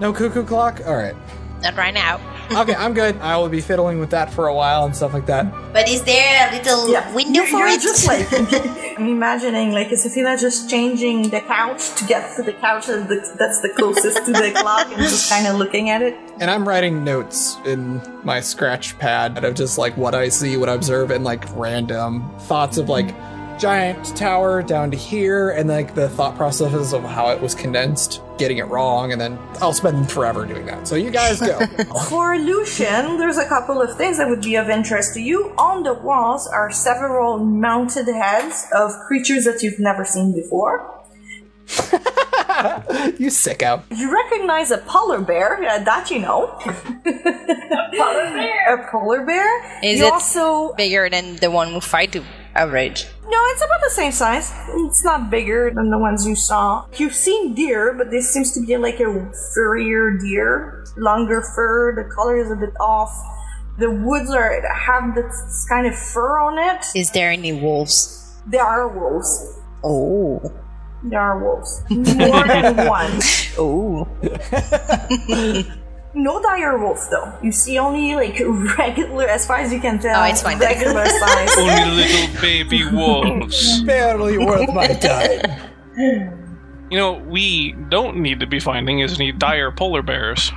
No 0.00 0.12
cuckoo 0.12 0.44
clock. 0.44 0.80
All 0.86 0.94
right. 0.96 1.14
not 1.62 1.74
right 1.76 1.92
now. 1.94 2.20
Okay, 2.50 2.74
I'm 2.74 2.94
good. 2.94 3.16
I 3.20 3.36
will 3.36 3.48
be 3.50 3.60
fiddling 3.60 3.98
with 3.98 4.10
that 4.10 4.32
for 4.32 4.46
a 4.46 4.54
while 4.54 4.84
and 4.86 4.94
stuff 4.96 5.12
like 5.12 5.26
that. 5.26 5.50
But 5.72 5.88
is 5.88 6.02
there 6.04 6.48
a 6.50 6.56
little 6.56 6.88
yeah, 6.90 7.12
window 7.12 7.42
you're, 7.42 7.46
for 7.50 7.58
you're 7.66 7.68
it? 7.68 7.80
just 7.82 8.06
like 8.06 8.26
I'm 8.98 9.06
imagining 9.06 9.70
like 9.70 9.90
Isafina 9.90 10.40
just 10.40 10.68
changing 10.68 11.30
the 11.30 11.40
couch 11.40 11.94
to 11.94 12.04
get 12.04 12.34
to 12.34 12.42
the 12.42 12.52
couch 12.52 12.88
that's 12.88 13.06
the, 13.06 13.36
that's 13.38 13.60
the 13.60 13.68
closest 13.68 14.24
to 14.26 14.32
the 14.32 14.50
clock 14.60 14.88
and 14.88 14.96
just 14.96 15.30
kind 15.30 15.46
of 15.46 15.54
looking 15.54 15.88
at 15.88 16.02
it. 16.02 16.18
And 16.40 16.50
I'm 16.50 16.66
writing 16.66 17.04
notes 17.04 17.58
in 17.64 18.02
my 18.24 18.40
scratch 18.40 18.98
pad 18.98 19.38
out 19.38 19.44
of 19.44 19.54
just 19.54 19.78
like 19.78 19.96
what 19.96 20.16
I 20.16 20.28
see, 20.28 20.56
what 20.56 20.68
I 20.68 20.74
observe, 20.74 21.12
and 21.12 21.22
like 21.22 21.44
random 21.56 22.28
thoughts 22.40 22.76
of 22.76 22.88
like 22.88 23.14
giant 23.58 24.16
tower 24.16 24.62
down 24.62 24.90
to 24.90 24.96
here, 24.96 25.50
and 25.50 25.68
like 25.68 25.94
the 25.94 26.08
thought 26.08 26.36
processes 26.36 26.92
of 26.92 27.02
how 27.02 27.30
it 27.30 27.40
was 27.40 27.54
condensed, 27.54 28.22
getting 28.38 28.58
it 28.58 28.66
wrong, 28.68 29.12
and 29.12 29.20
then 29.20 29.38
I'll 29.60 29.72
spend 29.72 30.10
forever 30.10 30.46
doing 30.46 30.64
that. 30.66 30.86
So 30.88 30.94
you 30.94 31.10
guys 31.10 31.40
go. 31.40 31.58
For 32.08 32.36
Lucian, 32.38 33.18
there's 33.18 33.38
a 33.38 33.46
couple 33.48 33.82
of 33.82 33.96
things 33.96 34.18
that 34.18 34.28
would 34.28 34.42
be 34.42 34.56
of 34.56 34.68
interest 34.68 35.14
to 35.14 35.20
you. 35.20 35.52
On 35.58 35.82
the 35.82 35.94
walls 35.94 36.46
are 36.46 36.70
several 36.70 37.38
mounted 37.38 38.06
heads 38.06 38.66
of 38.74 38.92
creatures 39.06 39.44
that 39.44 39.62
you've 39.62 39.78
never 39.80 40.04
seen 40.04 40.32
before. 40.34 40.94
you 43.18 43.28
sicko. 43.28 43.82
You 43.94 44.10
recognize 44.12 44.70
a 44.70 44.78
polar 44.78 45.20
bear, 45.20 45.62
uh, 45.62 45.78
that 45.84 46.10
you 46.10 46.18
know. 46.20 46.46
a 46.64 46.72
polar 47.96 48.30
bear. 48.32 48.74
A 48.74 48.90
polar 48.90 49.24
bear. 49.26 49.82
Is 49.84 50.00
you 50.00 50.06
it- 50.06 50.12
also 50.12 50.72
Bigger 50.74 51.10
than 51.10 51.36
the 51.36 51.50
one 51.50 51.74
we 51.74 51.80
fight 51.80 52.12
to 52.12 52.24
average. 52.58 53.06
no, 53.30 53.38
it's 53.52 53.62
about 53.64 53.80
the 53.82 53.90
same 53.90 54.12
size. 54.12 54.52
It's 54.86 55.04
not 55.04 55.30
bigger 55.30 55.70
than 55.74 55.90
the 55.90 55.98
ones 55.98 56.26
you 56.26 56.34
saw. 56.36 56.86
You've 56.96 57.14
seen 57.14 57.54
deer, 57.54 57.94
but 57.96 58.10
this 58.10 58.30
seems 58.32 58.52
to 58.54 58.60
be 58.66 58.76
like 58.76 58.98
a 59.00 59.30
furrier 59.54 60.18
deer, 60.18 60.84
longer 60.96 61.40
fur. 61.54 61.94
The 61.94 62.04
color 62.14 62.36
is 62.36 62.50
a 62.50 62.56
bit 62.56 62.74
off. 62.80 63.12
The 63.78 63.90
woods 63.90 64.30
are 64.30 64.50
have 64.74 65.14
this 65.14 65.66
kind 65.68 65.86
of 65.86 65.94
fur 65.96 66.38
on 66.38 66.58
it. 66.58 66.84
Is 66.94 67.12
there 67.12 67.30
any 67.30 67.52
wolves? 67.52 68.34
There 68.46 68.64
are 68.64 68.88
wolves. 68.88 69.30
Oh. 69.84 70.40
There 71.04 71.20
are 71.20 71.38
wolves. 71.38 71.82
More 71.90 72.46
than 72.46 72.76
one. 72.88 73.20
Oh. 73.56 74.08
No 76.18 76.42
dire 76.42 76.76
wolf 76.78 77.06
though. 77.12 77.32
You 77.42 77.52
see 77.52 77.78
only 77.78 78.14
like 78.16 78.40
regular, 78.78 79.28
as 79.28 79.46
far 79.46 79.58
as 79.58 79.72
you 79.72 79.80
can 79.80 80.00
tell. 80.00 80.20
Oh, 80.20 80.24
it's 80.24 80.42
fine. 80.42 80.58
Regular 80.58 81.06
size. 81.20 81.56
Only 81.56 82.02
little 82.02 82.40
baby 82.40 82.84
wolves. 82.92 83.82
Barely 83.84 84.36
worth 84.36 84.68
my 84.74 84.88
time. 84.88 85.70
You 86.90 86.98
know, 86.98 87.12
we 87.12 87.72
don't 87.88 88.16
need 88.16 88.40
to 88.40 88.46
be 88.46 88.58
finding 88.58 88.98
is 88.98 89.14
any 89.20 89.30
dire 89.30 89.70
polar 89.70 90.02
bears. 90.02 90.50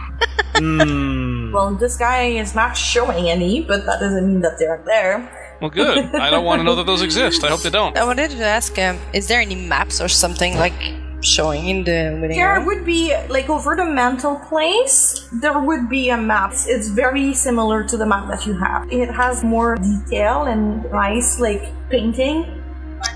well, 0.60 1.76
this 1.76 1.96
guy 1.96 2.24
is 2.24 2.56
not 2.56 2.76
showing 2.76 3.30
any, 3.30 3.62
but 3.62 3.86
that 3.86 4.00
doesn't 4.00 4.28
mean 4.28 4.42
that 4.42 4.58
they 4.58 4.66
aren't 4.66 4.86
there. 4.86 5.58
Well, 5.62 5.70
good. 5.70 6.16
I 6.16 6.32
don't 6.32 6.44
want 6.44 6.62
to 6.62 6.64
know 6.64 6.76
that 6.76 6.88
those 6.88 7.04
exist. 7.04 7.44
I 7.44 7.50
hope 7.50 7.62
they 7.62 7.70
don't. 7.70 7.96
I 7.96 8.04
wanted 8.04 8.32
to 8.32 8.44
ask, 8.44 8.80
um, 8.80 8.98
is 9.14 9.28
there 9.28 9.40
any 9.40 9.56
maps 9.56 10.02
or 10.02 10.08
something 10.08 10.58
like 10.58 10.74
showing 11.22 11.68
in 11.68 11.84
the 11.84 12.18
living 12.20 12.38
There 12.38 12.56
room? 12.56 12.66
would 12.66 12.86
be 12.86 13.16
like 13.30 13.50
over 13.50 13.76
the 13.76 13.86
mantle 13.86 14.38
place. 14.50 15.28
There 15.32 15.58
would 15.60 15.90
be 15.90 16.10
a 16.10 16.18
map. 16.18 16.54
It's 16.68 16.88
very 16.90 17.34
similar 17.34 17.84
to 17.86 17.98
the 17.98 18.06
map 18.06 18.28
that 18.30 18.46
you 18.46 18.54
have. 18.58 18.92
It 18.92 19.10
has 19.12 19.44
more 19.44 19.76
detail 19.78 20.44
and 20.44 20.84
nice 20.92 21.40
like 21.40 21.64
painting. 21.90 22.46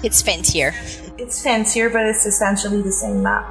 It's 0.03 0.21
fancier. 0.21 0.73
It's 1.17 1.41
fancier, 1.41 1.89
but 1.89 2.05
it's 2.05 2.25
essentially 2.25 2.81
the 2.81 2.91
same 2.91 3.23
map. 3.23 3.45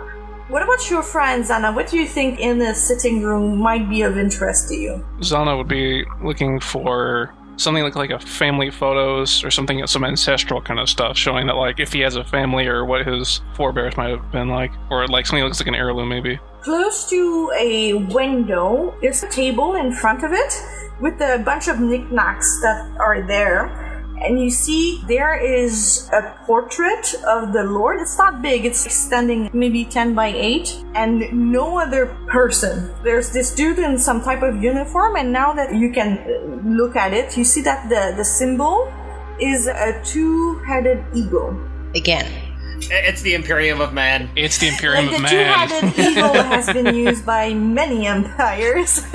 What 0.49 0.63
about 0.63 0.91
your 0.91 1.03
friends, 1.03 1.51
Anna? 1.51 1.73
What 1.73 1.89
do 1.89 1.97
you 1.99 2.07
think 2.07 2.39
in 2.39 2.59
the 2.59 2.75
sitting 2.75 3.23
room 3.23 3.57
might 3.59 3.89
be 3.89 4.03
of 4.03 4.19
interest 4.19 4.69
to 4.69 4.75
you? 4.75 5.05
Zana 5.21 5.57
would 5.57 5.69
be 5.69 6.05
looking 6.23 6.61
for 6.61 7.33
something 7.57 7.83
like 7.83 7.97
like 7.97 8.11
a 8.11 8.19
family 8.19 8.71
photos 8.71 9.45
or 9.45 9.51
something 9.51 9.87
some 9.87 10.05
ancestral 10.05 10.61
kind 10.61 10.81
of 10.81 10.89
stuff 10.89 11.17
showing 11.17 11.47
that 11.47 11.57
like 11.57 11.79
if 11.79 11.93
he 11.93 12.01
has 12.01 12.17
a 12.17 12.25
family 12.25 12.67
or 12.67 12.85
what 12.85 13.07
his 13.07 13.41
forebears 13.55 13.97
might 13.97 14.11
have 14.11 14.31
been 14.33 14.49
like 14.49 14.73
or 14.91 15.07
like 15.07 15.27
something 15.27 15.43
that 15.43 15.47
looks 15.47 15.61
like 15.61 15.69
an 15.69 15.75
heirloom 15.75 16.09
maybe 16.09 16.39
Close 16.65 17.11
to 17.11 17.53
a 17.61 17.93
window, 17.93 18.95
there's 19.03 19.23
a 19.23 19.29
table 19.29 19.75
in 19.75 19.93
front 19.93 20.25
of 20.25 20.33
it 20.33 20.51
with 20.99 21.21
a 21.21 21.43
bunch 21.45 21.69
of 21.69 21.79
knickknacks 21.79 22.49
that 22.63 22.91
are 22.99 23.21
there. 23.21 23.84
And 24.21 24.41
you 24.41 24.51
see 24.51 25.03
there 25.07 25.35
is 25.35 26.09
a 26.13 26.35
portrait 26.47 27.15
of 27.27 27.53
the 27.53 27.65
Lord. 27.65 28.01
It's 28.01 28.17
not 28.17 28.43
big, 28.43 28.65
it's 28.65 28.87
extending 28.87 29.51
maybe 29.53 29.85
10 29.85 30.15
by 30.15 30.29
8, 30.29 30.85
and 30.95 31.53
no 31.53 31.79
other 31.79 32.07
person. 32.29 32.95
There's 33.03 33.31
this 33.31 33.55
dude 33.55 33.79
in 33.79 33.99
some 33.99 34.23
type 34.23 34.43
of 34.43 34.63
uniform, 34.63 35.17
and 35.17 35.33
now 35.33 35.53
that 35.53 35.75
you 35.75 35.93
can 35.93 36.19
uh, 36.19 36.69
look 36.69 36.97
at 36.97 37.13
it, 37.13 37.37
you 37.37 37.45
see 37.45 37.63
that 37.63 37.89
the, 37.89 38.15
the 38.17 38.25
symbol 38.25 38.93
is 39.41 39.67
a 39.67 40.01
two 40.05 40.61
headed 40.67 41.05
eagle. 41.15 41.59
Again. 41.95 42.44
It's 42.91 43.23
the 43.23 43.35
Imperium 43.35 43.81
of 43.81 43.93
Man. 43.93 44.31
It's 44.37 44.59
the 44.59 44.69
Imperium 44.69 45.07
Like 45.07 45.17
of 45.17 45.23
the 45.23 45.37
Man. 45.37 45.69
two-headed 45.69 45.99
eagle 46.13 46.33
has 46.35 46.67
been 46.73 46.95
used 46.95 47.25
by 47.27 47.53
many 47.55 48.07
empires. 48.07 49.03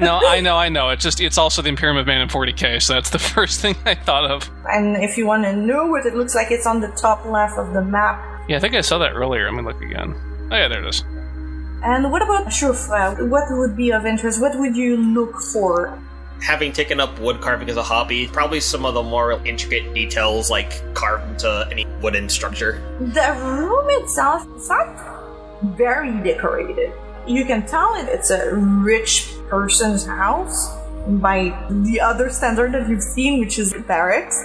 No, 0.00 0.20
I 0.26 0.40
know, 0.40 0.56
I 0.56 0.68
know. 0.68 0.90
It's 0.90 1.02
just 1.02 1.20
it's 1.20 1.38
also 1.38 1.62
the 1.62 1.68
Imperium 1.70 1.96
of 1.96 2.06
Man 2.06 2.20
in 2.20 2.28
40k, 2.28 2.82
so 2.82 2.92
that's 2.94 3.10
the 3.10 3.18
first 3.34 3.60
thing 3.60 3.74
I 3.86 3.94
thought 3.94 4.30
of. 4.30 4.48
and 4.70 4.96
if 5.02 5.16
you 5.16 5.26
want 5.26 5.44
to 5.44 5.54
know 5.54 5.86
what 5.86 6.04
it 6.06 6.14
looks 6.14 6.34
like, 6.34 6.50
it's 6.50 6.66
on 6.66 6.80
the 6.80 6.88
top 6.88 7.24
left 7.24 7.58
of 7.58 7.72
the 7.72 7.82
map. 7.82 8.44
Yeah, 8.48 8.56
I 8.56 8.60
think 8.60 8.74
I 8.74 8.80
saw 8.82 8.98
that 8.98 9.12
earlier. 9.12 9.46
Let 9.50 9.54
me 9.54 9.62
look 9.62 9.80
again. 9.80 10.14
Oh 10.50 10.56
yeah, 10.56 10.68
there 10.68 10.82
it 10.84 10.88
is. 10.88 11.02
And 11.82 12.10
what 12.12 12.22
about 12.22 12.46
Shufra? 12.48 13.28
What 13.28 13.44
would 13.50 13.76
be 13.76 13.90
of 13.92 14.06
interest? 14.06 14.40
What 14.40 14.58
would 14.58 14.76
you 14.76 14.96
look 14.96 15.36
for? 15.52 15.98
Having 16.40 16.72
taken 16.72 17.00
up 17.00 17.18
wood 17.18 17.40
carving 17.40 17.68
as 17.68 17.76
a 17.76 17.82
hobby, 17.82 18.28
probably 18.28 18.60
some 18.60 18.84
of 18.84 18.94
the 18.94 19.02
more 19.02 19.32
intricate 19.44 19.92
details 19.94 20.50
like 20.50 20.94
carved 20.94 21.30
into 21.30 21.68
any 21.70 21.86
wooden 22.00 22.28
structure. 22.28 22.82
The 23.00 23.36
room 23.42 23.86
itself 24.02 24.46
is 24.56 24.68
not 24.68 25.16
very 25.76 26.12
decorated. 26.22 26.92
You 27.26 27.44
can 27.44 27.66
tell 27.66 27.94
it 27.94 28.08
it's 28.08 28.30
a 28.30 28.54
rich 28.54 29.32
person's 29.48 30.06
house 30.06 30.68
by 31.08 31.56
the 31.70 32.00
other 32.00 32.30
standard 32.30 32.72
that 32.72 32.88
you've 32.88 33.02
seen, 33.02 33.40
which 33.40 33.58
is 33.58 33.74
barracks. 33.88 34.44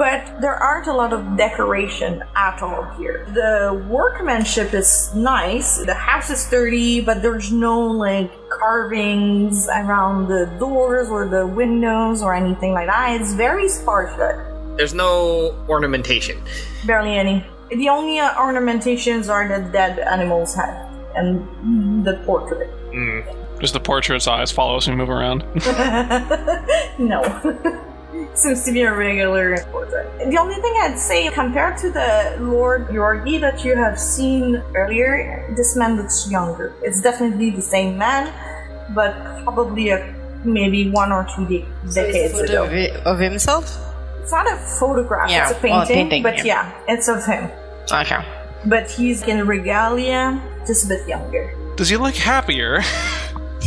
But 0.00 0.40
there 0.40 0.54
aren't 0.54 0.86
a 0.86 0.94
lot 0.94 1.12
of 1.12 1.36
decoration 1.36 2.24
at 2.34 2.62
all 2.62 2.84
here. 2.96 3.26
The 3.34 3.84
workmanship 3.86 4.72
is 4.72 5.14
nice. 5.14 5.76
The 5.76 5.92
house 5.92 6.30
is 6.30 6.40
sturdy, 6.40 7.02
but 7.02 7.20
there's 7.20 7.52
no 7.52 7.78
like 7.78 8.32
carvings 8.48 9.68
around 9.68 10.28
the 10.28 10.46
doors 10.58 11.10
or 11.10 11.28
the 11.28 11.46
windows 11.46 12.22
or 12.22 12.34
anything 12.34 12.72
like 12.72 12.86
that. 12.86 13.20
It's 13.20 13.34
very 13.34 13.68
sparse. 13.68 14.16
There's 14.78 14.94
no 14.94 15.54
ornamentation. 15.68 16.42
Barely 16.86 17.18
any. 17.18 17.44
The 17.68 17.90
only 17.90 18.20
uh, 18.20 18.40
ornamentations 18.40 19.28
are 19.28 19.46
the 19.46 19.70
dead 19.70 19.98
animal's 19.98 20.54
head 20.54 20.88
and 21.14 22.06
the 22.06 22.14
portrait. 22.24 22.70
Does 23.60 23.72
the 23.72 23.80
portrait's 23.80 24.26
eyes 24.26 24.50
follow 24.50 24.78
us 24.78 24.86
and 24.86 24.96
move 24.96 25.10
around. 25.10 25.44
no. 26.98 27.84
Seems 28.34 28.64
to 28.64 28.72
be 28.72 28.82
a 28.82 28.92
regular 28.94 29.56
portrait. 29.70 30.06
The 30.30 30.36
only 30.38 30.54
thing 30.56 30.74
I'd 30.80 30.98
say, 30.98 31.30
compared 31.30 31.76
to 31.78 31.90
the 31.90 32.36
Lord 32.40 32.88
Yorgi 32.88 33.40
that 33.40 33.64
you 33.64 33.76
have 33.76 33.98
seen 33.98 34.56
earlier, 34.74 35.52
this 35.56 35.76
man 35.76 35.96
looks 35.96 36.30
younger. 36.30 36.74
It's 36.82 37.00
definitely 37.00 37.50
the 37.50 37.62
same 37.62 37.96
man, 37.98 38.32
but 38.94 39.14
probably 39.44 39.90
a, 39.90 40.14
maybe 40.44 40.90
one 40.90 41.12
or 41.12 41.26
two 41.34 41.46
de- 41.46 41.66
decades 41.94 42.32
Photo 42.34 42.44
ago. 42.52 42.64
of, 42.64 42.72
it- 42.72 42.96
of 43.06 43.18
himself? 43.18 43.64
It's 44.22 44.32
not 44.32 44.46
a 44.50 44.56
photograph, 44.78 45.30
Yeah, 45.30 45.48
it's 45.48 45.58
a 45.58 45.60
painting, 45.60 45.70
well, 45.70 45.82
a 45.82 45.86
painting, 45.86 46.08
painting, 46.10 46.22
but 46.22 46.36
yeah. 46.44 46.72
yeah, 46.86 46.94
it's 46.94 47.08
of 47.08 47.24
him. 47.24 47.50
Okay. 47.90 48.24
But 48.66 48.90
he's 48.90 49.22
in 49.22 49.46
regalia, 49.46 50.40
just 50.66 50.84
a 50.84 50.88
bit 50.88 51.08
younger. 51.08 51.54
Does 51.76 51.88
he 51.88 51.96
look 51.96 52.14
happier? 52.14 52.80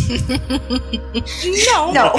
No, 0.09 1.91
no. 1.93 2.13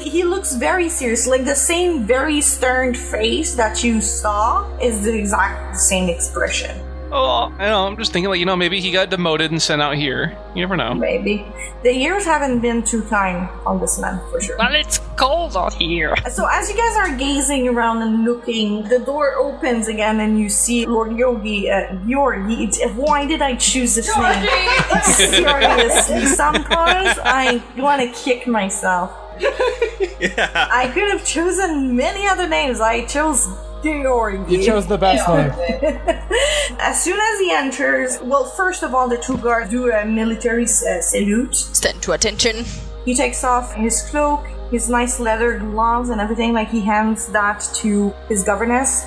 he, 0.00 0.10
he 0.10 0.24
looks 0.24 0.54
very 0.54 0.88
serious. 0.88 1.26
Like 1.26 1.44
the 1.44 1.54
same 1.54 2.04
very 2.04 2.40
stern 2.40 2.94
face 2.94 3.54
that 3.54 3.84
you 3.84 4.00
saw 4.00 4.66
is 4.78 5.04
the 5.04 5.14
exact 5.14 5.76
same 5.76 6.08
expression. 6.08 6.89
Oh, 7.12 7.52
I 7.58 7.68
know. 7.68 7.86
I'm 7.86 7.96
just 7.96 8.12
thinking, 8.12 8.30
like, 8.30 8.38
you 8.38 8.46
know, 8.46 8.54
maybe 8.56 8.80
he 8.80 8.90
got 8.92 9.10
demoted 9.10 9.50
and 9.50 9.60
sent 9.60 9.82
out 9.82 9.96
here. 9.96 10.36
You 10.54 10.60
never 10.62 10.76
know. 10.76 10.94
Maybe 10.94 11.44
the 11.82 11.92
years 11.92 12.24
haven't 12.24 12.60
been 12.60 12.82
too 12.84 13.02
kind 13.04 13.48
on 13.66 13.80
this 13.80 13.98
man 13.98 14.20
for 14.30 14.40
sure. 14.40 14.56
Well, 14.58 14.74
it's 14.74 14.98
cold 15.16 15.56
out 15.56 15.72
here. 15.74 16.14
So 16.30 16.46
as 16.50 16.70
you 16.70 16.76
guys 16.76 16.96
are 16.96 17.16
gazing 17.16 17.66
around 17.68 18.02
and 18.02 18.24
looking, 18.24 18.84
the 18.84 19.00
door 19.00 19.34
opens 19.36 19.88
again, 19.88 20.20
and 20.20 20.38
you 20.38 20.48
see 20.48 20.86
Lord 20.86 21.16
Yogi. 21.16 21.68
Uh, 21.70 21.96
Yogi. 22.06 22.64
It's- 22.64 22.92
Why 22.94 23.26
did 23.26 23.42
I 23.42 23.56
choose 23.56 23.94
this 23.96 24.14
name? 24.16 25.02
Seriously, 25.02 26.26
sometimes 26.26 27.18
I 27.24 27.62
want 27.76 28.02
to 28.02 28.08
kick 28.22 28.46
myself. 28.46 29.10
I 29.40 30.90
could 30.92 31.10
have 31.10 31.24
chosen 31.24 31.96
many 31.96 32.26
other 32.26 32.46
names. 32.48 32.80
I 32.80 33.04
chose 33.06 33.48
Georgiy. 33.82 34.50
You 34.50 34.62
chose 34.62 34.86
the 34.86 34.98
best 34.98 35.28
name. 35.28 35.50
As 36.80 37.02
soon 37.02 37.18
as 37.20 37.40
he 37.40 37.50
enters, 37.52 38.20
well, 38.22 38.44
first 38.44 38.82
of 38.82 38.94
all, 38.94 39.08
the 39.08 39.18
two 39.18 39.36
guards 39.38 39.70
do 39.70 39.90
a 39.90 40.04
military 40.04 40.64
uh, 40.64 41.00
salute. 41.00 41.54
Stand 41.54 42.02
to 42.02 42.12
attention. 42.12 42.64
He 43.04 43.14
takes 43.14 43.44
off 43.44 43.74
his 43.74 44.02
cloak, 44.10 44.46
his 44.70 44.88
nice 44.88 45.20
leather 45.20 45.58
gloves, 45.58 46.10
and 46.10 46.20
everything. 46.20 46.52
Like 46.52 46.70
he 46.70 46.80
hands 46.80 47.26
that 47.28 47.60
to 47.76 48.14
his 48.28 48.42
governess. 48.42 49.04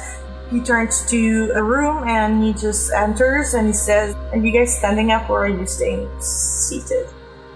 He 0.51 0.59
turns 0.59 1.05
to 1.09 1.51
a 1.55 1.63
room 1.63 2.07
and 2.07 2.43
he 2.43 2.53
just 2.53 2.91
enters 2.93 3.55
and 3.55 3.67
he 3.67 3.73
says, 3.73 4.15
"Are 4.31 4.37
you 4.37 4.51
guys 4.51 4.77
standing 4.77 5.11
up 5.11 5.29
or 5.29 5.45
are 5.45 5.49
you 5.49 5.65
staying 5.65 6.07
seated?" 6.19 7.07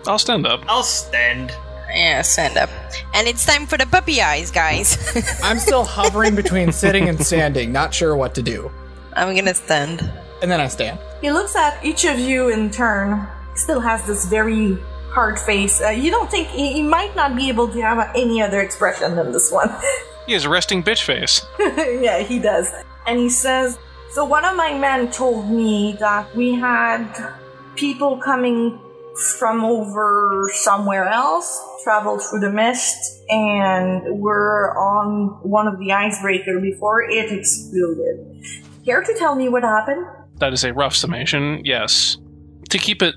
I'll 0.07 0.17
stand 0.17 0.47
up. 0.47 0.63
I'll 0.67 0.83
stand. 0.83 1.51
Yeah, 1.89 2.21
stand 2.21 2.57
up. 2.57 2.69
And 3.13 3.27
it's 3.27 3.45
time 3.45 3.65
for 3.65 3.77
the 3.77 3.85
puppy 3.85 4.21
eyes, 4.21 4.51
guys. 4.51 4.97
I'm 5.43 5.59
still 5.59 5.83
hovering 5.83 6.35
between 6.35 6.71
sitting 6.71 7.09
and 7.09 7.19
standing, 7.19 7.71
not 7.71 7.93
sure 7.93 8.15
what 8.15 8.35
to 8.35 8.41
do. 8.41 8.71
I'm 9.13 9.35
gonna 9.35 9.53
stand. 9.53 10.09
And 10.41 10.51
then 10.51 10.61
I 10.61 10.67
stand. 10.67 10.99
He 11.21 11.31
looks 11.31 11.55
at 11.55 11.83
each 11.83 12.05
of 12.05 12.19
you 12.19 12.49
in 12.49 12.69
turn. 12.69 13.27
Still 13.55 13.79
has 13.79 14.05
this 14.05 14.25
very 14.25 14.77
hard 15.09 15.39
face. 15.39 15.81
Uh, 15.81 15.89
you 15.89 16.11
don't 16.11 16.29
think 16.29 16.47
he, 16.49 16.73
he 16.73 16.83
might 16.83 17.15
not 17.15 17.35
be 17.35 17.49
able 17.49 17.67
to 17.69 17.81
have 17.81 18.11
any 18.15 18.41
other 18.41 18.61
expression 18.61 19.15
than 19.15 19.31
this 19.31 19.51
one. 19.51 19.69
He 20.27 20.33
has 20.33 20.43
a 20.43 20.49
resting 20.49 20.83
bitch 20.83 21.03
face. 21.03 21.45
yeah, 21.59 22.19
he 22.19 22.37
does. 22.37 22.69
And 23.07 23.17
he 23.17 23.29
says, 23.29 23.79
So 24.11 24.25
one 24.25 24.43
of 24.43 24.57
my 24.57 24.77
men 24.77 25.09
told 25.09 25.49
me 25.49 25.95
that 26.01 26.35
we 26.35 26.53
had 26.53 27.07
people 27.77 28.17
coming 28.17 28.77
from 29.39 29.63
over 29.63 30.49
somewhere 30.53 31.07
else, 31.07 31.59
traveled 31.83 32.21
through 32.23 32.39
the 32.39 32.51
mist, 32.51 32.97
and 33.29 34.19
were 34.19 34.77
on 34.77 35.39
one 35.41 35.67
of 35.67 35.79
the 35.79 35.91
icebreaker 35.91 36.59
before 36.59 37.03
it 37.09 37.31
exploded. 37.31 38.43
Care 38.85 39.03
to 39.03 39.13
tell 39.15 39.35
me 39.35 39.49
what 39.49 39.63
happened? 39.63 40.05
That 40.39 40.53
is 40.53 40.63
a 40.63 40.73
rough 40.73 40.95
summation, 40.95 41.61
yes. 41.65 42.17
To 42.69 42.77
keep 42.77 43.01
it 43.01 43.15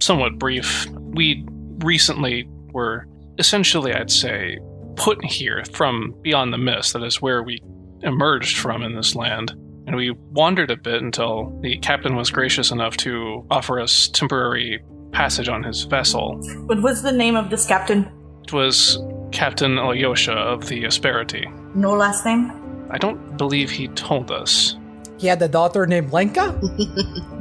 somewhat 0.00 0.38
brief, 0.38 0.86
we 0.90 1.46
recently 1.84 2.48
were 2.72 3.06
essentially, 3.38 3.92
I'd 3.92 4.10
say, 4.10 4.58
put 4.96 5.24
here 5.24 5.64
from 5.72 6.14
beyond 6.22 6.52
the 6.52 6.58
mist. 6.58 6.92
That 6.92 7.02
is 7.02 7.20
where 7.20 7.42
we 7.42 7.60
emerged 8.02 8.58
from 8.58 8.82
in 8.82 8.96
this 8.96 9.14
land. 9.14 9.52
And 9.86 9.96
we 9.96 10.10
wandered 10.10 10.70
a 10.70 10.76
bit 10.76 11.02
until 11.02 11.58
the 11.62 11.78
captain 11.78 12.16
was 12.16 12.30
gracious 12.30 12.70
enough 12.70 12.96
to 12.98 13.44
offer 13.50 13.80
us 13.80 14.08
temporary 14.08 14.82
passage 15.12 15.48
on 15.48 15.62
his 15.62 15.82
vessel. 15.82 16.36
What 16.66 16.82
was 16.82 17.02
the 17.02 17.12
name 17.12 17.36
of 17.36 17.50
this 17.50 17.66
captain? 17.66 18.10
It 18.44 18.52
was 18.52 18.98
Captain 19.32 19.78
Alyosha 19.78 20.32
of 20.32 20.66
the 20.68 20.84
Asperity. 20.84 21.46
No 21.74 21.92
last 21.92 22.24
name? 22.24 22.52
I 22.90 22.98
don't 22.98 23.36
believe 23.36 23.70
he 23.70 23.88
told 23.88 24.30
us. 24.30 24.76
He 25.18 25.26
had 25.26 25.40
a 25.42 25.48
daughter 25.48 25.86
named 25.86 26.12
Lenka? 26.12 26.58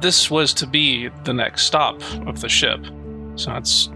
This 0.00 0.30
was 0.30 0.54
to 0.54 0.66
be 0.68 1.08
the 1.24 1.34
next 1.34 1.62
stop 1.64 2.00
of 2.28 2.40
the 2.40 2.48
ship, 2.48 2.86
so 3.34 3.50
that's 3.50 3.90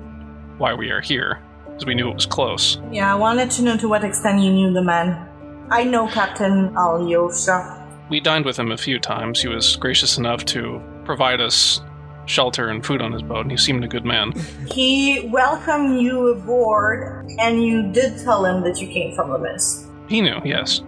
why 0.58 0.74
we 0.74 0.90
are 0.90 1.00
here, 1.00 1.40
because 1.66 1.86
we 1.86 1.94
knew 1.94 2.10
it 2.10 2.14
was 2.14 2.26
close. 2.26 2.80
Yeah, 2.90 3.12
I 3.12 3.14
wanted 3.16 3.52
to 3.52 3.62
know 3.62 3.76
to 3.76 3.88
what 3.88 4.02
extent 4.02 4.40
you 4.40 4.52
knew 4.52 4.72
the 4.72 4.82
man. 4.82 5.28
I 5.70 5.84
know 5.84 6.08
Captain 6.08 6.76
Alyosha. 6.76 7.78
We 8.10 8.18
dined 8.18 8.46
with 8.46 8.58
him 8.58 8.72
a 8.72 8.76
few 8.76 8.98
times. 8.98 9.40
He 9.40 9.46
was 9.46 9.76
gracious 9.76 10.18
enough 10.18 10.44
to 10.46 10.82
provide 11.04 11.40
us 11.40 11.80
shelter 12.26 12.68
and 12.68 12.84
food 12.84 13.02
on 13.02 13.12
his 13.12 13.22
boat, 13.22 13.42
and 13.42 13.50
he 13.50 13.56
seemed 13.56 13.84
a 13.84 13.88
good 13.88 14.04
man. 14.04 14.32
He 14.72 15.28
welcomed 15.32 16.00
you 16.00 16.28
aboard, 16.28 17.30
and 17.38 17.62
you 17.62 17.92
did 17.92 18.18
tell 18.22 18.44
him 18.44 18.62
that 18.62 18.80
you 18.80 18.88
came 18.88 19.14
from 19.14 19.30
the 19.30 19.38
mist. 19.38 19.86
He 20.08 20.20
knew, 20.20 20.40
yes. 20.44 20.78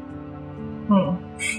Hmm. 0.89 1.17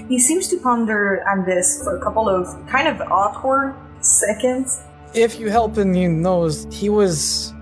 He 0.08 0.18
seems 0.18 0.48
to 0.48 0.56
ponder 0.58 1.24
on 1.28 1.44
this 1.44 1.82
for 1.82 1.96
a 1.96 2.02
couple 2.02 2.28
of 2.28 2.46
kind 2.66 2.88
of 2.88 3.00
awkward 3.10 3.74
seconds. 4.00 4.82
If 5.14 5.38
you 5.38 5.50
help 5.50 5.76
him, 5.76 5.94
you 5.94 6.08
knows 6.08 6.66
he 6.70 6.88
was 6.88 7.52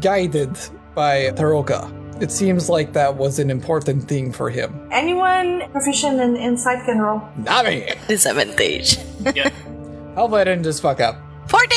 guided 0.00 0.56
by 0.94 1.30
Tarokka. 1.32 1.94
It 2.20 2.32
seems 2.32 2.68
like 2.68 2.92
that 2.94 3.14
was 3.16 3.38
an 3.38 3.50
important 3.50 4.08
thing 4.08 4.32
for 4.32 4.50
him. 4.50 4.74
Anyone 4.90 5.62
proficient 5.70 6.20
in 6.20 6.36
insight 6.36 6.84
can 6.84 6.98
roll. 6.98 7.22
Nami! 7.36 7.92
Disadvantage. 8.08 8.98
Yeah. 9.34 9.50
I'll 10.16 10.28
let 10.28 10.48
him 10.48 10.64
just 10.64 10.82
fuck 10.82 11.00
up. 11.00 11.16
14! 11.48 11.68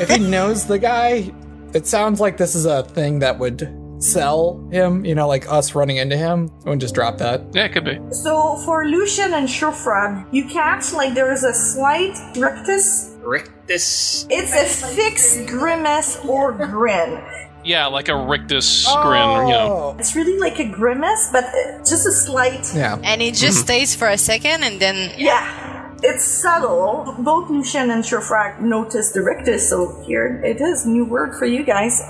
If 0.00 0.08
he 0.08 0.18
knows 0.30 0.66
the 0.66 0.78
guy, 0.78 1.32
it 1.74 1.86
sounds 1.86 2.20
like 2.20 2.36
this 2.36 2.54
is 2.54 2.66
a 2.66 2.82
thing 2.82 3.18
that 3.20 3.38
would 3.38 3.76
sell 4.02 4.66
him, 4.72 5.04
you 5.04 5.14
know, 5.14 5.28
like 5.28 5.50
us 5.50 5.74
running 5.74 5.98
into 5.98 6.16
him. 6.16 6.50
I 6.64 6.70
would 6.70 6.80
just 6.80 6.94
drop 6.94 7.18
that. 7.18 7.42
Yeah, 7.52 7.66
it 7.66 7.72
could 7.72 7.84
be. 7.84 7.98
So 8.10 8.56
for 8.64 8.86
Lucian 8.86 9.34
and 9.34 9.48
Shufra, 9.48 10.26
you 10.32 10.46
catch 10.46 10.92
like 10.92 11.14
there 11.14 11.32
is 11.32 11.44
a 11.44 11.52
slight 11.52 12.16
rictus. 12.36 13.16
Rictus. 13.20 14.26
It's 14.30 14.54
a 14.54 14.86
fixed 14.94 15.46
grimace 15.46 16.18
or 16.24 16.52
grin. 16.52 17.22
Yeah, 17.62 17.86
like 17.86 18.08
a 18.08 18.16
rictus 18.16 18.86
grin, 19.02 19.46
you 19.46 19.52
know. 19.52 19.94
Oh. 19.94 19.96
It's 19.98 20.16
really 20.16 20.38
like 20.38 20.58
a 20.58 20.64
grimace, 20.64 21.28
but 21.30 21.44
just 21.80 22.06
a 22.06 22.12
slight. 22.12 22.74
Yeah. 22.74 22.98
And 23.04 23.20
it 23.20 23.34
just 23.34 23.58
mm-hmm. 23.58 23.64
stays 23.64 23.94
for 23.94 24.08
a 24.08 24.16
second 24.16 24.64
and 24.64 24.80
then 24.80 25.12
Yeah, 25.18 25.69
it's 26.02 26.24
subtle. 26.24 27.14
Both 27.18 27.50
Lucian 27.50 27.90
and 27.90 28.02
Shurfrak 28.02 28.60
notice 28.60 29.12
the 29.12 29.22
rictus, 29.22 29.68
so 29.68 30.00
here 30.02 30.42
it 30.44 30.60
is, 30.60 30.86
new 30.86 31.04
word 31.04 31.34
for 31.38 31.46
you 31.46 31.64
guys. 31.64 32.00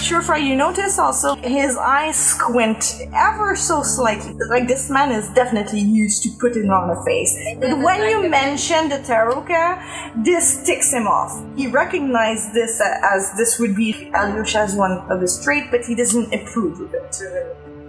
Shurfrak, 0.00 0.44
you 0.44 0.56
notice 0.56 0.98
also 0.98 1.34
his 1.36 1.76
eyes 1.76 2.16
squint 2.16 3.00
ever 3.14 3.56
so 3.56 3.82
slightly. 3.82 4.34
Like 4.48 4.68
this 4.68 4.90
man 4.90 5.12
is 5.12 5.28
definitely 5.30 5.80
used 5.80 6.22
to 6.22 6.30
putting 6.38 6.70
on 6.70 6.90
a 6.90 7.04
face. 7.04 7.36
But 7.58 7.78
when 7.78 8.08
you 8.08 8.28
mention 8.28 8.88
the 8.88 8.98
Tarokka, 8.98 10.24
this 10.24 10.64
ticks 10.64 10.92
him 10.92 11.06
off. 11.06 11.42
He 11.56 11.66
recognizes 11.66 12.52
this 12.52 12.80
as 12.80 13.32
this 13.36 13.58
would 13.58 13.74
be 13.74 14.10
Alyosha's 14.14 14.74
one 14.74 14.98
of 15.10 15.20
his 15.20 15.42
traits, 15.42 15.68
but 15.70 15.84
he 15.84 15.94
doesn't 15.94 16.32
approve 16.32 16.80
of 16.80 16.94
it. 16.94 17.22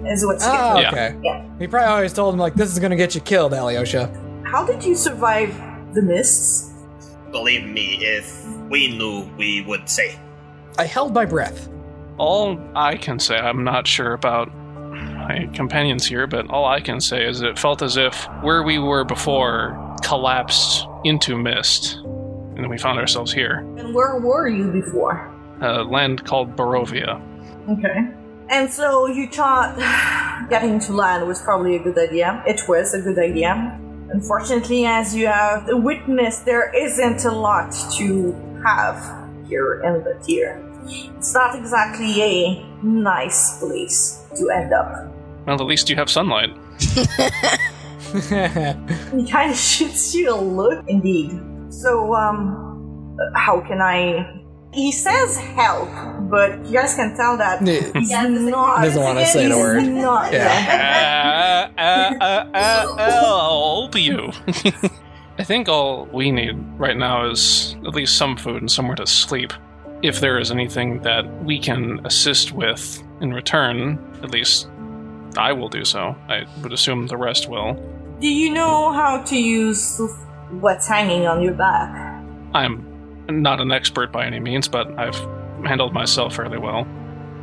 Is 0.04 0.26
what's 0.26 0.44
Oh, 0.48 0.84
okay. 0.88 1.16
Yeah. 1.22 1.46
He 1.60 1.68
probably 1.68 1.88
always 1.88 2.12
told 2.12 2.34
him 2.34 2.40
like, 2.40 2.56
"This 2.56 2.72
is 2.72 2.80
gonna 2.80 2.96
get 2.96 3.14
you 3.14 3.22
killed, 3.22 3.54
Alyosha." 3.54 4.10
How 4.52 4.66
did 4.66 4.84
you 4.84 4.96
survive 4.96 5.56
the 5.94 6.02
mists? 6.02 6.74
Believe 7.32 7.64
me, 7.64 8.00
if 8.02 8.46
we 8.70 8.98
knew, 8.98 9.22
we 9.38 9.62
would 9.62 9.88
say. 9.88 10.20
I 10.78 10.84
held 10.84 11.14
my 11.14 11.24
breath. 11.24 11.70
All 12.18 12.60
I 12.76 12.98
can 12.98 13.18
say, 13.18 13.38
I'm 13.38 13.64
not 13.64 13.88
sure 13.88 14.12
about 14.12 14.54
my 14.54 15.50
companions 15.54 16.06
here, 16.06 16.28
but 16.28 16.50
all 16.50 16.66
I 16.66 16.82
can 16.82 17.00
say 17.00 17.26
is 17.26 17.40
it 17.40 17.58
felt 17.58 17.82
as 17.82 17.96
if 17.96 18.26
where 18.42 18.62
we 18.62 18.78
were 18.78 19.06
before 19.06 19.96
collapsed 20.04 20.86
into 21.06 21.38
mist, 21.38 22.00
and 22.04 22.58
then 22.58 22.70
we 22.70 22.78
found 22.78 23.00
ourselves 23.00 23.32
here. 23.32 23.60
And 23.78 23.96
where 23.96 24.20
were 24.20 24.50
you 24.50 24.70
before? 24.70 25.34
A 25.62 25.82
land 25.82 26.26
called 26.26 26.58
Barovia. 26.58 27.22
Okay. 27.70 28.14
And 28.50 28.70
so 28.70 29.08
you 29.08 29.30
thought 29.30 29.78
getting 30.50 30.78
to 30.82 30.92
land 30.92 31.26
was 31.26 31.42
probably 31.42 31.78
a 31.78 31.80
good 31.80 31.98
idea. 31.98 32.44
It 32.46 32.68
was 32.68 32.94
a 32.94 33.00
good 33.00 33.18
idea. 33.18 33.80
Unfortunately, 34.14 34.86
as 34.86 35.16
you 35.16 35.28
have 35.28 35.66
witnessed, 35.70 36.46
there 36.46 36.74
isn't 36.76 37.26
a 37.26 37.32
lot 37.32 37.72
to 37.98 38.34
have 38.64 38.98
here 39.48 39.82
in 39.84 40.04
the 40.04 40.18
tier. 40.22 40.62
It's 40.86 41.34
not 41.34 41.56
exactly 41.56 42.22
a 42.22 42.66
nice 42.84 43.60
place 43.60 44.24
to 44.38 44.50
end 44.50 44.74
up. 44.74 45.08
Well, 45.46 45.56
at 45.56 45.66
least 45.66 45.90
you 45.90 45.96
have 45.96 46.10
sunlight. 46.10 46.52
He 48.12 49.26
kind 49.30 49.52
of 49.52 49.58
shoots 49.58 50.14
you 50.14 50.34
a 50.34 50.36
look, 50.36 50.84
indeed. 50.88 51.32
So, 51.70 52.14
um, 52.14 53.18
how 53.36 53.62
can 53.62 53.82
I? 53.82 54.41
He 54.74 54.92
says 54.92 55.38
help, 55.38 55.90
but 56.30 56.66
you 56.66 56.72
guys 56.74 56.96
can 56.96 57.16
tell 57.16 57.36
that 57.38 57.62
Yeah. 57.66 57.92
he's 57.94 58.10
not. 58.12 58.82
Doesn't 58.82 59.04
wanna 59.04 59.26
say 59.26 59.48
the 59.48 59.56
he's 59.56 59.64
word. 59.64 59.84
Not, 59.88 60.32
Yeah. 60.32 61.70
uh, 61.78 61.82
uh, 61.82 62.16
uh, 62.24 62.46
uh, 62.54 62.96
I'll 62.98 63.82
help 63.82 63.96
you. 63.96 64.32
I 65.40 65.44
think 65.44 65.68
all 65.68 66.08
we 66.14 66.32
need 66.32 66.56
right 66.78 66.96
now 66.96 67.30
is 67.30 67.76
at 67.86 67.94
least 67.96 68.16
some 68.18 68.38
food 68.38 68.62
and 68.62 68.72
somewhere 68.72 68.96
to 68.96 69.08
sleep. 69.08 69.52
If 70.02 70.20
there 70.20 70.40
is 70.40 70.52
anything 70.52 71.02
that 71.02 71.26
we 71.44 71.60
can 71.60 72.00
assist 72.06 72.52
with 72.54 73.02
in 73.22 73.34
return, 73.34 74.00
at 74.24 74.32
least 74.32 74.70
I 75.38 75.52
will 75.54 75.70
do 75.70 75.84
so. 75.86 76.16
I 76.30 76.46
would 76.62 76.74
assume 76.74 77.08
the 77.08 77.18
rest 77.18 77.50
will. 77.50 77.74
Do 78.20 78.28
you 78.28 78.52
know 78.54 78.92
how 78.94 79.22
to 79.24 79.36
use 79.38 80.00
what's 80.60 80.88
hanging 80.88 81.28
on 81.28 81.42
your 81.42 81.54
back? 81.54 81.90
I'm 82.54 82.86
not 83.32 83.62
an 83.62 83.72
expert 83.72 84.12
by 84.12 84.26
any 84.26 84.40
means, 84.40 84.68
but 84.68 84.88
I've 85.00 85.16
handled 85.66 85.94
myself 85.94 86.36
fairly 86.36 86.58
well. 86.58 86.88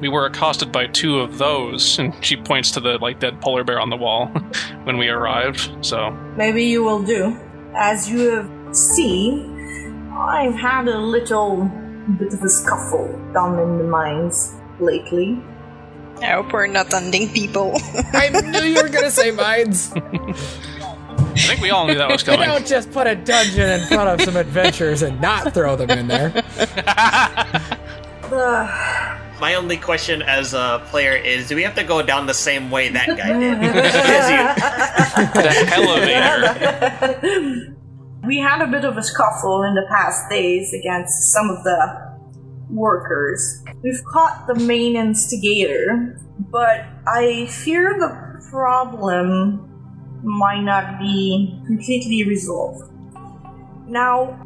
We 0.00 0.09
were 0.09 0.26
accosted 0.26 0.71
by 0.71 0.87
two 0.87 1.18
of 1.18 1.38
those, 1.38 1.99
and 1.99 2.14
she 2.25 2.37
points 2.37 2.71
to 2.73 2.80
the 2.80 2.99
like 2.99 3.18
dead 3.18 3.40
polar 3.40 3.64
bear 3.64 3.80
on 3.80 3.90
the 3.90 3.97
wall 3.97 4.26
when 4.85 4.97
we 4.99 5.09
arrived. 5.09 5.71
So 5.85 6.11
Maybe 6.37 6.64
you 6.64 6.85
will 6.85 7.02
do. 7.02 7.37
As 7.75 8.09
you 8.09 8.30
have 8.30 8.76
seen, 8.76 10.12
I've 10.12 10.54
had 10.54 10.88
a 10.88 10.99
little 10.99 11.71
bit 12.18 12.33
of 12.33 12.42
a 12.42 12.49
scuffle 12.49 13.09
down 13.33 13.59
in 13.59 13.78
the 13.78 13.85
mines 13.85 14.54
lately. 14.78 15.42
I 16.21 16.33
hope 16.33 16.52
we're 16.52 16.66
not 16.66 16.92
ending 16.92 17.28
people. 17.33 17.73
I 18.12 18.28
knew 18.28 18.62
you 18.68 18.83
were 18.83 18.88
gonna 18.88 19.11
say 19.11 19.30
mines. 19.30 19.92
I 21.38 21.47
think 21.47 21.61
we 21.61 21.71
all 21.71 21.87
knew 21.87 21.95
that 21.95 22.11
was 22.11 22.23
You 22.23 22.33
coming. 22.33 22.49
don't 22.49 22.66
just 22.66 22.91
put 22.93 23.06
a 23.06 23.15
dungeon 23.15 23.69
in 23.80 23.86
front 23.86 24.08
of 24.08 24.21
some 24.23 24.36
adventurers 24.36 25.02
and 25.02 25.21
not 25.21 25.54
throw 25.54 25.76
them 25.76 25.91
in 25.91 26.08
there. 26.08 26.30
My 29.41 29.54
only 29.54 29.76
question 29.76 30.21
as 30.23 30.52
a 30.52 30.82
player 30.91 31.12
is 31.17 31.49
do 31.49 31.54
we 31.54 31.62
have 31.62 31.76
to 31.76 31.84
go 31.84 32.02
down 32.02 32.26
the 32.26 32.34
same 32.34 32.71
way 32.71 32.89
that 32.89 33.06
guy 33.06 33.39
did? 33.39 33.58
You- 33.62 33.73
the 35.43 35.73
elevator. 37.21 37.75
we 38.26 38.39
had 38.39 38.60
a 38.62 38.67
bit 38.67 38.84
of 38.84 38.97
a 38.97 39.02
scuffle 39.02 39.62
in 39.62 39.75
the 39.75 39.86
past 39.89 40.28
days 40.28 40.73
against 40.75 41.32
some 41.32 41.49
of 41.50 41.62
the 41.65 42.19
workers. 42.71 43.62
We've 43.82 44.02
caught 44.12 44.47
the 44.49 44.56
main 44.56 44.97
instigator, 44.97 46.21
but 46.50 46.84
I 47.06 47.47
fear 47.47 47.97
the 47.99 48.43
problem 48.50 49.68
might 50.23 50.63
not 50.63 50.99
be 50.99 51.61
completely 51.67 52.25
resolved. 52.25 52.91
Now, 53.87 54.39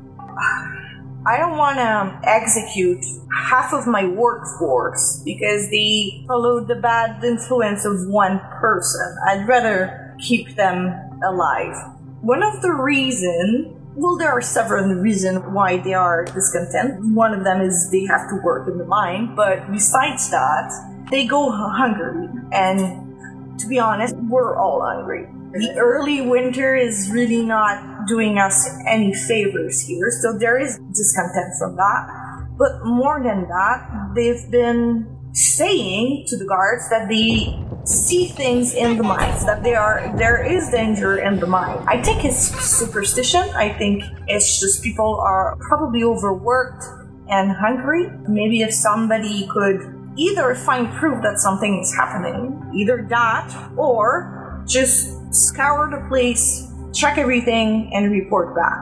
I 1.25 1.37
don't 1.39 1.57
want 1.57 1.77
to 1.79 2.29
execute 2.29 3.05
half 3.33 3.73
of 3.73 3.87
my 3.87 4.07
workforce 4.07 5.23
because 5.25 5.71
they 5.71 6.25
followed 6.27 6.69
the 6.69 6.75
bad 6.75 7.23
influence 7.23 7.85
of 7.85 8.09
one 8.09 8.41
person. 8.61 9.17
I'd 9.29 9.47
rather 9.47 10.17
keep 10.21 10.57
them 10.57 10.93
alive. 11.25 11.77
One 12.23 12.43
of 12.43 12.61
the 12.63 12.73
reason, 12.73 13.77
well, 13.95 14.17
there 14.17 14.31
are 14.31 14.43
several 14.43 14.95
reasons 14.95 15.43
why 15.49 15.79
they 15.79 15.95
are 15.95 16.25
discontent. 16.25 17.15
One 17.15 17.35
of 17.35 17.45
them 17.45 17.61
is 17.61 17.91
they 17.91 18.05
have 18.07 18.29
to 18.31 18.41
work 18.43 18.69
in 18.69 18.79
the 18.79 18.85
mine, 18.85 19.35
but 19.35 19.71
besides 19.71 20.31
that, 20.31 20.73
they 21.11 21.27
go 21.27 21.51
hungry. 21.51 22.29
And 22.53 23.59
to 23.61 23.69
be 23.69 23.79
honest, 23.79 24.17
we're 24.17 24.57
all 24.57 24.83
hungry. 24.83 25.29
The 25.53 25.75
early 25.77 26.23
winter 26.23 26.75
is 26.75 27.11
really 27.13 27.43
not 27.45 28.07
doing 28.09 28.39
us 28.39 28.69
any 28.87 29.13
favors 29.13 29.83
here, 29.83 30.11
so 30.23 30.39
there 30.39 30.59
is 30.59 30.79
discontent 30.95 31.53
from 31.59 31.77
that. 31.77 32.49
But 32.57 32.85
more 32.85 33.23
than 33.23 33.49
that, 33.49 34.13
they've 34.15 34.51
been 34.51 35.07
saying 35.35 36.25
to 36.29 36.37
the 36.37 36.47
guards 36.47 36.89
that 36.91 37.09
they 37.09 37.59
see 37.85 38.29
things 38.29 38.75
in 38.75 38.97
the 38.97 39.03
mines, 39.03 39.45
that 39.45 39.63
there 39.63 39.81
are 39.81 40.17
there 40.17 40.45
is 40.45 40.71
danger 40.71 41.19
in 41.19 41.41
the 41.41 41.47
mine. 41.47 41.85
I 41.87 42.01
think 42.03 42.25
it's 42.25 42.39
superstition. 42.79 43.43
I 43.55 43.77
think 43.77 44.05
it's 44.29 44.61
just 44.61 44.83
people 44.83 45.21
are 45.21 45.57
probably 45.61 46.03
overworked 46.03 46.85
and 47.29 47.53
hungry. 47.53 48.11
Maybe 48.29 48.63
if 48.63 48.73
somebody 48.73 49.49
could 49.53 49.81
either 50.17 50.55
find 50.55 50.93
proof 50.93 51.23
that 51.23 51.39
something 51.39 51.81
is 51.81 51.95
happening, 51.95 52.71
either 52.75 53.07
that 53.09 53.53
or 53.77 54.65
just 54.67 55.12
scour 55.33 55.91
the 55.91 56.07
place, 56.09 56.69
check 56.93 57.19
everything, 57.19 57.91
and 57.93 58.13
report 58.13 58.55
back. 58.55 58.79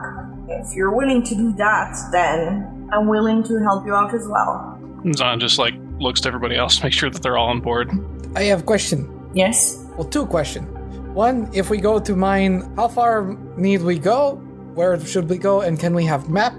If 0.49 0.75
you're 0.75 0.95
willing 0.95 1.23
to 1.23 1.35
do 1.35 1.53
that, 1.53 1.97
then 2.11 2.89
I'm 2.91 3.07
willing 3.07 3.43
to 3.43 3.59
help 3.59 3.85
you 3.85 3.95
out 3.95 4.13
as 4.13 4.27
well. 4.27 4.77
Zan 5.15 5.39
just 5.39 5.57
like 5.57 5.73
looks 5.99 6.21
to 6.21 6.27
everybody 6.27 6.55
else 6.55 6.77
to 6.77 6.83
make 6.85 6.93
sure 6.93 7.09
that 7.09 7.23
they're 7.23 7.37
all 7.37 7.49
on 7.49 7.61
board. 7.61 7.89
I 8.35 8.43
have 8.43 8.61
a 8.61 8.63
question. 8.63 9.09
Yes? 9.33 9.85
Well, 9.97 10.07
two 10.07 10.25
questions. 10.25 10.67
One, 11.15 11.49
if 11.53 11.69
we 11.69 11.77
go 11.77 11.99
to 11.99 12.15
mine, 12.15 12.73
how 12.75 12.87
far 12.87 13.37
need 13.57 13.81
we 13.81 13.99
go? 13.99 14.35
Where 14.75 14.99
should 15.05 15.29
we 15.29 15.37
go? 15.37 15.61
And 15.61 15.79
can 15.79 15.93
we 15.93 16.05
have 16.05 16.29
map? 16.29 16.53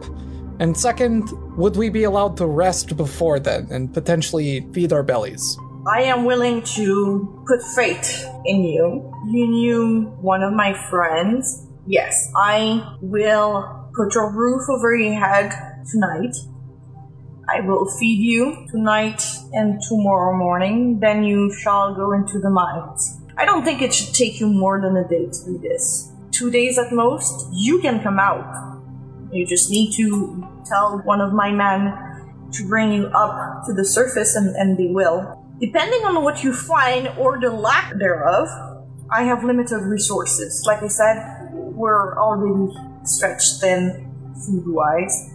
And 0.58 0.76
second, 0.76 1.30
would 1.56 1.76
we 1.76 1.88
be 1.88 2.04
allowed 2.04 2.36
to 2.36 2.46
rest 2.46 2.96
before 2.96 3.40
then 3.40 3.66
and 3.70 3.92
potentially 3.92 4.66
feed 4.72 4.92
our 4.92 5.02
bellies? 5.02 5.56
I 5.86 6.02
am 6.02 6.24
willing 6.24 6.62
to 6.76 7.44
put 7.46 7.60
faith 7.74 8.24
in 8.44 8.62
you. 8.62 9.12
You 9.26 9.46
knew 9.48 10.02
one 10.20 10.42
of 10.44 10.52
my 10.52 10.74
friends. 10.88 11.66
Yes, 11.88 12.30
I 12.36 12.96
will 13.00 13.90
put 13.92 14.14
a 14.14 14.30
roof 14.32 14.62
over 14.70 14.94
your 14.94 15.18
head 15.18 15.52
tonight. 15.90 16.36
I 17.48 17.62
will 17.62 17.90
feed 17.98 18.20
you 18.20 18.68
tonight 18.70 19.24
and 19.52 19.80
tomorrow 19.88 20.36
morning. 20.36 21.00
Then 21.00 21.24
you 21.24 21.52
shall 21.52 21.96
go 21.96 22.12
into 22.12 22.38
the 22.38 22.50
mines. 22.50 23.20
I 23.36 23.44
don't 23.44 23.64
think 23.64 23.82
it 23.82 23.92
should 23.92 24.14
take 24.14 24.38
you 24.38 24.46
more 24.46 24.80
than 24.80 24.96
a 24.96 25.08
day 25.08 25.26
to 25.26 25.44
do 25.44 25.58
this. 25.58 26.12
Two 26.30 26.52
days 26.52 26.78
at 26.78 26.92
most, 26.92 27.48
you 27.52 27.80
can 27.80 28.00
come 28.00 28.20
out. 28.20 28.78
You 29.32 29.44
just 29.44 29.68
need 29.68 29.92
to 29.96 30.46
tell 30.64 30.98
one 31.04 31.20
of 31.20 31.32
my 31.32 31.50
men 31.50 32.50
to 32.52 32.68
bring 32.68 32.92
you 32.92 33.06
up 33.06 33.64
to 33.66 33.72
the 33.72 33.84
surface 33.84 34.36
and, 34.36 34.54
and 34.54 34.78
they 34.78 34.86
will. 34.86 35.41
Depending 35.62 36.04
on 36.04 36.24
what 36.24 36.42
you 36.42 36.52
find 36.52 37.06
or 37.16 37.38
the 37.38 37.48
lack 37.48 37.96
thereof, 37.96 38.48
I 39.12 39.22
have 39.22 39.44
limited 39.44 39.78
resources. 39.78 40.64
Like 40.66 40.82
I 40.82 40.88
said, 40.88 41.50
we're 41.52 42.18
already 42.18 42.74
stretched 43.04 43.60
thin 43.60 44.10
food 44.44 44.64
wise. 44.66 45.30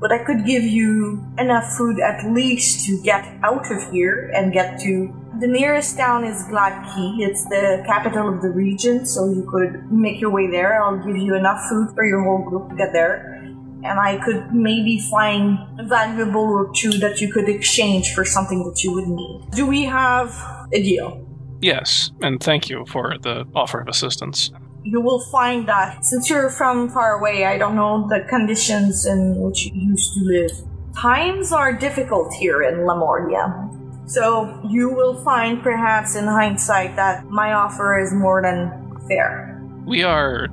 but 0.00 0.12
I 0.12 0.18
could 0.18 0.46
give 0.46 0.62
you 0.62 1.24
enough 1.38 1.64
food 1.76 1.98
at 2.00 2.24
least 2.30 2.86
to 2.86 3.02
get 3.02 3.26
out 3.42 3.70
of 3.70 3.90
here 3.90 4.30
and 4.34 4.52
get 4.52 4.80
to. 4.80 5.12
The 5.40 5.46
nearest 5.46 5.96
town 5.96 6.24
is 6.24 6.44
Gladkey. 6.44 7.20
It's 7.20 7.44
the 7.44 7.82
capital 7.86 8.28
of 8.32 8.42
the 8.42 8.50
region, 8.50 9.06
so 9.06 9.26
you 9.26 9.48
could 9.50 9.90
make 9.90 10.20
your 10.20 10.30
way 10.30 10.50
there. 10.50 10.82
I'll 10.82 11.04
give 11.04 11.16
you 11.16 11.34
enough 11.34 11.60
food 11.68 11.88
for 11.94 12.04
your 12.04 12.22
whole 12.22 12.48
group 12.48 12.70
to 12.70 12.76
get 12.76 12.92
there. 12.92 13.37
And 13.84 14.00
I 14.00 14.18
could 14.24 14.52
maybe 14.54 14.98
find 15.10 15.58
a 15.78 15.84
valuable 15.84 16.40
or 16.42 16.70
two 16.74 16.92
that 16.98 17.20
you 17.20 17.32
could 17.32 17.48
exchange 17.48 18.12
for 18.14 18.24
something 18.24 18.64
that 18.64 18.82
you 18.82 18.92
would 18.92 19.08
need. 19.08 19.50
Do 19.52 19.66
we 19.66 19.84
have 19.84 20.34
a 20.72 20.82
deal? 20.82 21.24
Yes, 21.60 22.10
and 22.20 22.40
thank 22.42 22.68
you 22.68 22.84
for 22.86 23.16
the 23.20 23.46
offer 23.54 23.80
of 23.80 23.88
assistance. 23.88 24.50
you 24.84 25.00
will 25.00 25.20
find 25.20 25.66
that 25.68 26.04
since 26.04 26.30
you're 26.30 26.50
from 26.50 26.88
far 26.88 27.18
away, 27.18 27.44
I 27.44 27.58
don't 27.58 27.74
know 27.76 28.06
the 28.08 28.20
conditions 28.28 29.06
in 29.06 29.36
which 29.36 29.66
you 29.66 29.72
used 29.74 30.14
to 30.14 30.20
live. 30.20 30.52
Times 30.96 31.52
are 31.52 31.72
difficult 31.72 32.32
here 32.34 32.62
in 32.62 32.86
Lamordia. 32.86 33.68
So 34.08 34.58
you 34.68 34.88
will 34.88 35.22
find 35.22 35.62
perhaps 35.62 36.16
in 36.16 36.24
hindsight 36.24 36.96
that 36.96 37.26
my 37.28 37.52
offer 37.52 37.98
is 37.98 38.12
more 38.14 38.40
than 38.40 38.72
fair. 39.06 39.60
We 39.84 40.02
are 40.02 40.46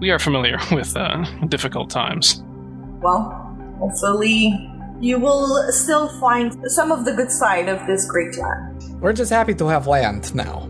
we 0.00 0.10
are 0.10 0.18
familiar 0.18 0.58
with 0.72 0.96
uh, 0.96 1.24
difficult 1.46 1.90
times. 1.90 2.42
Well, 3.00 3.30
hopefully 3.78 4.70
you 5.00 5.18
will 5.20 5.70
still 5.72 6.08
find 6.20 6.52
some 6.70 6.90
of 6.90 7.04
the 7.04 7.12
good 7.12 7.30
side 7.30 7.68
of 7.68 7.86
this 7.86 8.04
great 8.06 8.36
land. 8.36 8.82
We're 9.00 9.12
just 9.12 9.30
happy 9.30 9.54
to 9.54 9.66
have 9.68 9.86
land 9.86 10.34
now. 10.34 10.68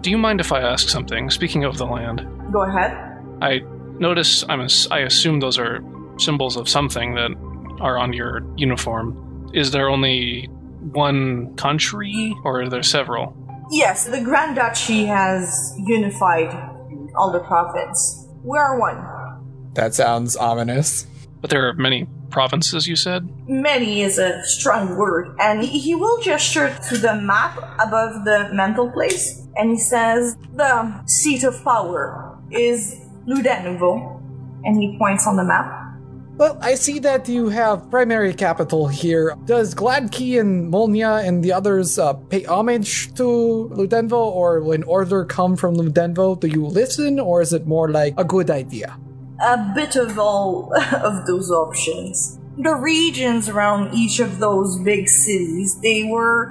Do 0.00 0.10
you 0.10 0.18
mind 0.18 0.40
if 0.40 0.52
I 0.52 0.60
ask 0.60 0.88
something? 0.88 1.28
Speaking 1.30 1.64
of 1.64 1.76
the 1.76 1.86
land, 1.86 2.26
Go 2.52 2.62
ahead. 2.62 2.92
I 3.40 3.60
notice 3.98 4.44
I'm 4.48 4.60
ass- 4.60 4.86
I 4.90 5.00
assume 5.00 5.40
those 5.40 5.58
are 5.58 5.82
symbols 6.18 6.56
of 6.56 6.68
something 6.68 7.14
that 7.14 7.32
are 7.80 7.98
on 7.98 8.12
your 8.12 8.42
uniform. 8.56 9.50
Is 9.52 9.72
there 9.72 9.88
only 9.88 10.46
one 10.92 11.54
country, 11.56 12.32
or 12.44 12.62
are 12.62 12.68
there 12.68 12.82
several? 12.84 13.34
Yes, 13.70 14.04
the 14.06 14.20
Grand 14.20 14.54
Duchy 14.56 15.06
has 15.06 15.74
unified 15.78 16.50
all 17.16 17.30
the 17.32 17.40
province. 17.40 18.26
We 18.44 18.58
are 18.58 18.78
one. 18.78 18.98
That 19.74 19.94
sounds 19.94 20.36
ominous. 20.36 21.06
But 21.40 21.50
there 21.50 21.68
are 21.68 21.74
many 21.74 22.06
provinces. 22.30 22.86
You 22.86 22.96
said. 22.96 23.28
Many 23.48 24.00
is 24.02 24.18
a 24.18 24.42
strong 24.44 24.96
word, 24.96 25.34
and 25.40 25.62
he- 25.62 25.78
he 25.78 25.94
will 25.94 26.20
gesture 26.22 26.74
to 26.88 26.96
the 26.98 27.14
map 27.14 27.56
above 27.78 28.24
the 28.24 28.48
mental 28.52 28.90
place, 28.90 29.42
and 29.56 29.70
he 29.70 29.78
says, 29.78 30.36
The 30.54 31.02
seat 31.06 31.44
of 31.44 31.62
power 31.64 32.38
is 32.50 32.96
Ludenovo, 33.26 34.20
and 34.64 34.80
he 34.80 34.96
points 34.98 35.26
on 35.26 35.36
the 35.36 35.44
map. 35.44 35.81
Well, 36.42 36.58
I 36.60 36.74
see 36.74 36.98
that 36.98 37.28
you 37.28 37.50
have 37.50 37.88
primary 37.88 38.34
capital 38.34 38.88
here. 38.88 39.36
Does 39.44 39.76
Gladkey 39.76 40.40
and 40.40 40.72
Molnia 40.72 41.24
and 41.24 41.40
the 41.40 41.52
others 41.52 42.00
uh, 42.00 42.14
pay 42.14 42.42
homage 42.42 43.14
to 43.14 43.70
Ludenvo, 43.72 44.18
or 44.18 44.60
when 44.60 44.82
order 44.82 45.24
come 45.24 45.54
from 45.54 45.76
Ludenvo, 45.76 46.40
do 46.40 46.48
you 46.48 46.66
listen, 46.66 47.20
or 47.20 47.42
is 47.42 47.52
it 47.52 47.68
more 47.68 47.92
like 47.92 48.14
a 48.18 48.24
good 48.24 48.50
idea? 48.50 48.98
A 49.40 49.72
bit 49.72 49.94
of 49.94 50.18
all 50.18 50.74
of 50.92 51.28
those 51.28 51.48
options. 51.52 52.40
The 52.58 52.74
regions 52.74 53.48
around 53.48 53.94
each 53.94 54.18
of 54.18 54.40
those 54.40 54.80
big 54.80 55.08
cities, 55.08 55.78
they 55.80 56.02
were 56.02 56.50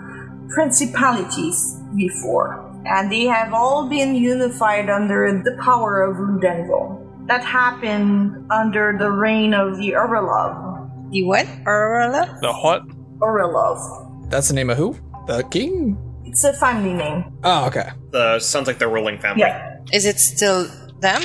principalities 0.56 1.76
before, 1.98 2.64
and 2.86 3.12
they 3.12 3.26
have 3.26 3.54
all 3.54 3.90
been 3.90 4.16
unified 4.16 4.90
under 4.90 5.28
the 5.44 5.60
power 5.62 6.02
of 6.02 6.16
Ludenvo. 6.16 7.01
That 7.28 7.44
happened 7.44 8.52
under 8.52 8.96
the 8.98 9.12
reign 9.12 9.54
of 9.54 9.78
the 9.78 9.92
Uralov. 9.92 11.12
The 11.12 11.24
what? 11.24 11.48
Aurora? 11.66 12.38
The 12.42 12.54
what? 12.54 12.88
Uralov. 13.20 14.30
That's 14.30 14.48
the 14.48 14.54
name 14.54 14.70
of 14.70 14.78
who? 14.78 14.96
The 15.28 15.44
king? 15.44 15.98
It's 16.26 16.44
a 16.44 16.54
family 16.54 16.94
name. 16.94 17.26
Oh, 17.44 17.68
okay. 17.68 17.90
The 18.12 18.40
sounds 18.40 18.68
like 18.68 18.80
the 18.80 18.88
ruling 18.88 19.20
family. 19.20 19.42
Yeah. 19.42 19.78
Is 19.94 20.06
it 20.06 20.20
still 20.20 20.68
them? 21.00 21.22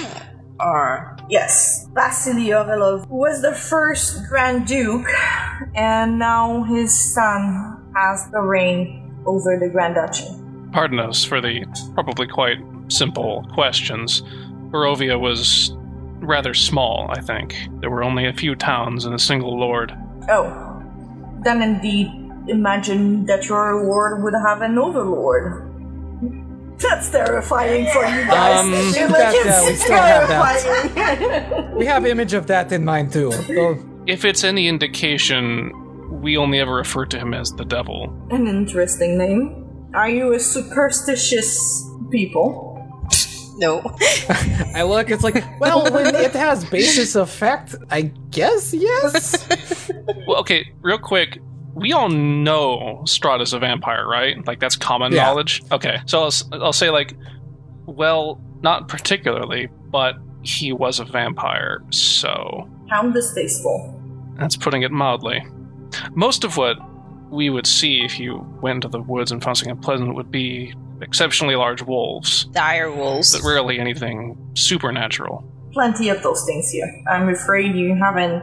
Or 0.59 1.17
Yes. 1.29 1.89
Vasily 1.93 2.53
Orlov 2.53 3.09
was 3.09 3.43
the 3.43 3.53
first 3.53 4.29
Grand 4.29 4.67
Duke, 4.67 5.07
and 5.75 6.19
now 6.19 6.63
his 6.63 7.15
son 7.15 7.83
has 7.97 8.31
the 8.31 8.41
reign 8.41 9.13
over 9.27 9.59
the 9.59 9.69
Grand 9.69 9.97
Duchy. 9.97 10.29
Pardon 10.73 11.01
us 11.01 11.25
for 11.25 11.41
the 11.41 11.65
probably 11.95 12.27
quite 12.29 12.59
simple 12.89 13.45
questions. 13.55 14.23
Barovia 14.71 15.19
was 15.19 15.76
rather 16.27 16.55
small, 16.55 17.07
I 17.17 17.21
think. 17.21 17.57
There 17.81 17.91
were 17.91 18.03
only 18.03 18.27
a 18.27 18.33
few 18.33 18.55
towns 18.55 19.05
and 19.05 19.15
a 19.15 19.19
single 19.19 19.59
lord. 19.59 19.97
Oh, 20.29 20.83
then 21.45 21.62
indeed, 21.62 22.09
imagine 22.49 23.27
that 23.27 23.49
your 23.49 23.85
lord 23.85 24.23
would 24.25 24.35
have 24.35 24.61
an 24.62 24.79
overlord. 24.79 25.62
That's 26.79 27.09
terrifying 27.11 27.87
for 27.87 28.05
you 28.05 28.27
guys. 28.27 28.65
Um, 28.65 28.73
Like, 28.73 28.95
that- 29.12 29.45
yeah, 29.47 29.67
we 29.67 29.75
still 29.77 29.97
have 29.97 30.29
that. 30.29 31.75
We 31.75 31.87
have 31.87 32.05
image 32.05 32.35
of 32.35 32.47
that 32.49 32.71
in 32.73 32.85
mind 32.85 33.12
too. 33.12 33.33
So, 33.33 33.79
If 34.07 34.25
it's 34.25 34.45
any 34.45 34.69
indication, 34.69 35.73
we 36.23 36.37
only 36.37 36.61
ever 36.61 36.75
refer 36.75 37.07
to 37.07 37.19
him 37.19 37.33
as 37.35 37.51
the 37.53 37.65
devil. 37.65 38.12
An 38.31 38.47
interesting 38.47 39.17
name. 39.19 39.65
Are 39.95 40.09
you 40.09 40.33
a 40.35 40.39
superstitious 40.39 41.59
people? 42.11 42.65
No. 43.57 43.81
I 44.75 44.83
look, 44.83 45.11
it's 45.11 45.23
like, 45.25 45.42
well, 45.61 45.90
when 45.92 46.14
it 46.14 46.33
has 46.33 46.64
basis 46.69 47.14
effect, 47.16 47.75
I 47.90 48.03
guess 48.31 48.73
yes. 48.75 49.49
Well, 50.27 50.38
okay, 50.40 50.73
real 50.83 50.99
quick. 50.99 51.38
We 51.75 51.92
all 51.92 52.09
know 52.09 53.03
Strahd 53.05 53.40
is 53.42 53.53
a 53.53 53.59
vampire, 53.59 54.07
right? 54.09 54.45
Like 54.47 54.61
that's 54.61 54.77
common 54.77 55.12
Yeah. 55.12 55.25
knowledge. 55.25 55.62
Okay, 55.71 55.99
so 56.07 56.21
I'll, 56.21 56.27
s- 56.29 56.45
I'll 56.53 56.73
say 56.73 56.90
like, 56.90 57.14
well, 57.87 58.40
not 58.62 58.88
particularly, 58.88 59.69
but 59.90 60.16
he 60.42 60.73
was 60.73 60.99
a 61.01 61.05
vampire, 61.05 61.83
so 61.90 62.69
How 62.88 63.09
distasteful. 63.11 64.01
that's 64.38 64.57
putting 64.57 64.83
it 64.83 64.90
mildly. 64.90 65.45
Most 66.14 66.45
of 66.45 66.57
what 66.57 66.79
we 67.31 67.51
would 67.51 67.67
see 67.67 68.05
if 68.05 68.19
you 68.19 68.47
went 68.62 68.77
into 68.85 68.89
the 68.89 69.01
woods 69.03 69.33
and 69.33 69.43
found 69.43 69.59
something 69.59 69.73
unpleasant 69.77 70.15
would 70.15 70.31
be 70.31 70.75
exceptionally 71.03 71.57
large 71.57 71.83
wolves, 71.83 72.45
Dire 72.47 72.91
wolves. 72.91 73.33
but 73.39 73.47
rarely 73.47 73.79
anything 73.79 74.37
supernatural. 74.55 75.45
Plenty 75.73 76.09
of 76.09 76.23
those 76.23 76.45
things 76.47 76.71
here. 76.71 76.91
I'm 77.11 77.29
afraid 77.29 77.75
you 77.75 77.95
haven't 77.95 78.43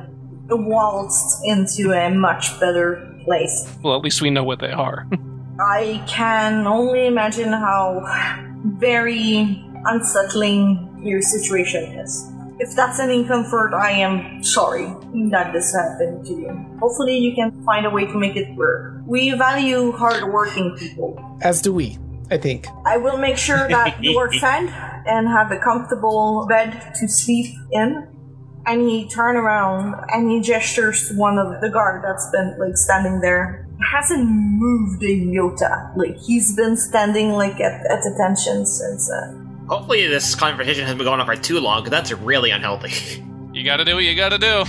waltzed 0.49 1.43
into 1.45 1.91
a 1.93 2.09
much 2.13 2.59
better 2.59 3.09
place. 3.25 3.67
Well, 3.81 3.95
at 3.95 4.03
least 4.03 4.21
we 4.21 4.29
know 4.29 4.43
what 4.43 4.59
they 4.59 4.71
are. 4.71 5.07
I 5.59 6.03
can 6.07 6.67
only 6.67 7.07
imagine 7.07 7.49
how 7.49 8.03
very 8.65 9.63
unsettling 9.85 11.01
your 11.03 11.21
situation 11.21 11.83
is. 11.99 12.29
If 12.63 12.77
that's 12.77 12.97
an 12.99 13.27
comfort, 13.27 13.73
I 13.73 13.91
am 13.91 14.41
sorry 14.41 14.85
that 15.31 15.51
this 15.51 15.75
happened 15.75 16.25
to 16.27 16.31
you. 16.31 16.77
Hopefully, 16.79 17.17
you 17.17 17.35
can 17.35 17.51
find 17.65 17.85
a 17.85 17.89
way 17.89 18.05
to 18.05 18.17
make 18.17 18.37
it 18.37 18.55
work. 18.55 19.01
We 19.05 19.31
value 19.31 19.91
hardworking 19.91 20.77
people. 20.79 21.19
As 21.41 21.61
do 21.61 21.73
we, 21.73 21.97
I 22.31 22.37
think. 22.37 22.67
I 22.85 22.95
will 22.95 23.17
make 23.17 23.35
sure 23.35 23.67
that 23.67 24.01
you 24.03 24.17
are 24.17 24.31
fed 24.31 24.69
and 25.05 25.27
have 25.27 25.51
a 25.51 25.59
comfortable 25.59 26.47
bed 26.47 26.93
to 27.01 27.07
sleep 27.09 27.53
in. 27.73 28.07
And 28.65 28.89
he 28.89 29.09
turn 29.09 29.35
around 29.35 29.95
and 30.07 30.31
he 30.31 30.39
gestures 30.39 31.09
to 31.09 31.17
one 31.17 31.37
of 31.37 31.59
the 31.59 31.69
guard 31.69 32.01
that's 32.01 32.31
been 32.31 32.55
like 32.57 32.77
standing 32.77 33.19
there. 33.19 33.67
Hasn't 33.91 34.25
moved 34.25 35.03
a 35.03 35.11
iota. 35.35 35.91
Like 35.97 36.17
he's 36.17 36.55
been 36.55 36.77
standing 36.77 37.33
like 37.33 37.59
at, 37.59 37.85
at 37.91 38.05
attention 38.05 38.65
since. 38.65 39.11
Uh, 39.11 39.42
Hopefully, 39.67 40.07
this 40.07 40.35
conversation 40.35 40.83
hasn't 40.83 40.97
been 40.97 41.05
going 41.05 41.19
on 41.19 41.25
for 41.25 41.35
too 41.35 41.59
long, 41.59 41.83
because 41.83 41.91
that's 41.91 42.11
really 42.11 42.51
unhealthy. 42.51 43.23
you 43.53 43.63
gotta 43.63 43.85
do 43.85 43.95
what 43.95 44.03
you 44.03 44.15
gotta 44.15 44.37
do. 44.37 44.65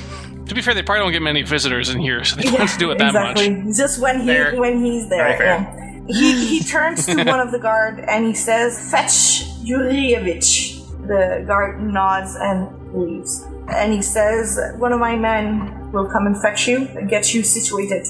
To 0.46 0.54
be 0.54 0.60
fair, 0.60 0.74
they 0.74 0.82
probably 0.82 1.04
don't 1.04 1.12
get 1.12 1.22
many 1.22 1.42
visitors 1.42 1.88
in 1.88 2.00
here, 2.00 2.22
so 2.24 2.36
they 2.36 2.42
don't 2.42 2.56
have 2.56 2.72
to 2.72 2.78
do 2.78 2.90
it 2.90 2.98
that 2.98 3.08
exactly. 3.08 3.50
much. 3.50 3.76
Just 3.76 4.00
when 4.00 4.20
he 4.20 4.26
Fair. 4.26 4.54
when 4.56 4.84
he's 4.84 5.08
there. 5.08 5.24
Very 5.24 5.38
fair. 5.38 5.46
yeah. 5.46 5.80
He 6.06 6.46
he 6.46 6.60
turns 6.60 7.06
to 7.06 7.24
one 7.24 7.40
of 7.40 7.50
the 7.50 7.58
guard 7.58 7.98
and 8.00 8.26
he 8.26 8.34
says, 8.34 8.90
"Fetch 8.90 9.44
Yurievich." 9.64 10.82
The 11.06 11.44
guard 11.46 11.82
nods 11.82 12.36
and 12.36 12.68
leaves. 12.94 13.42
And 13.68 13.92
he 13.92 14.02
says, 14.02 14.58
"One 14.76 14.92
of 14.92 15.00
my 15.00 15.16
men 15.16 15.90
will 15.92 16.06
come 16.06 16.26
and 16.26 16.40
fetch 16.40 16.68
you, 16.68 16.86
and 16.88 17.08
get 17.08 17.32
you 17.32 17.42
situated. 17.42 18.06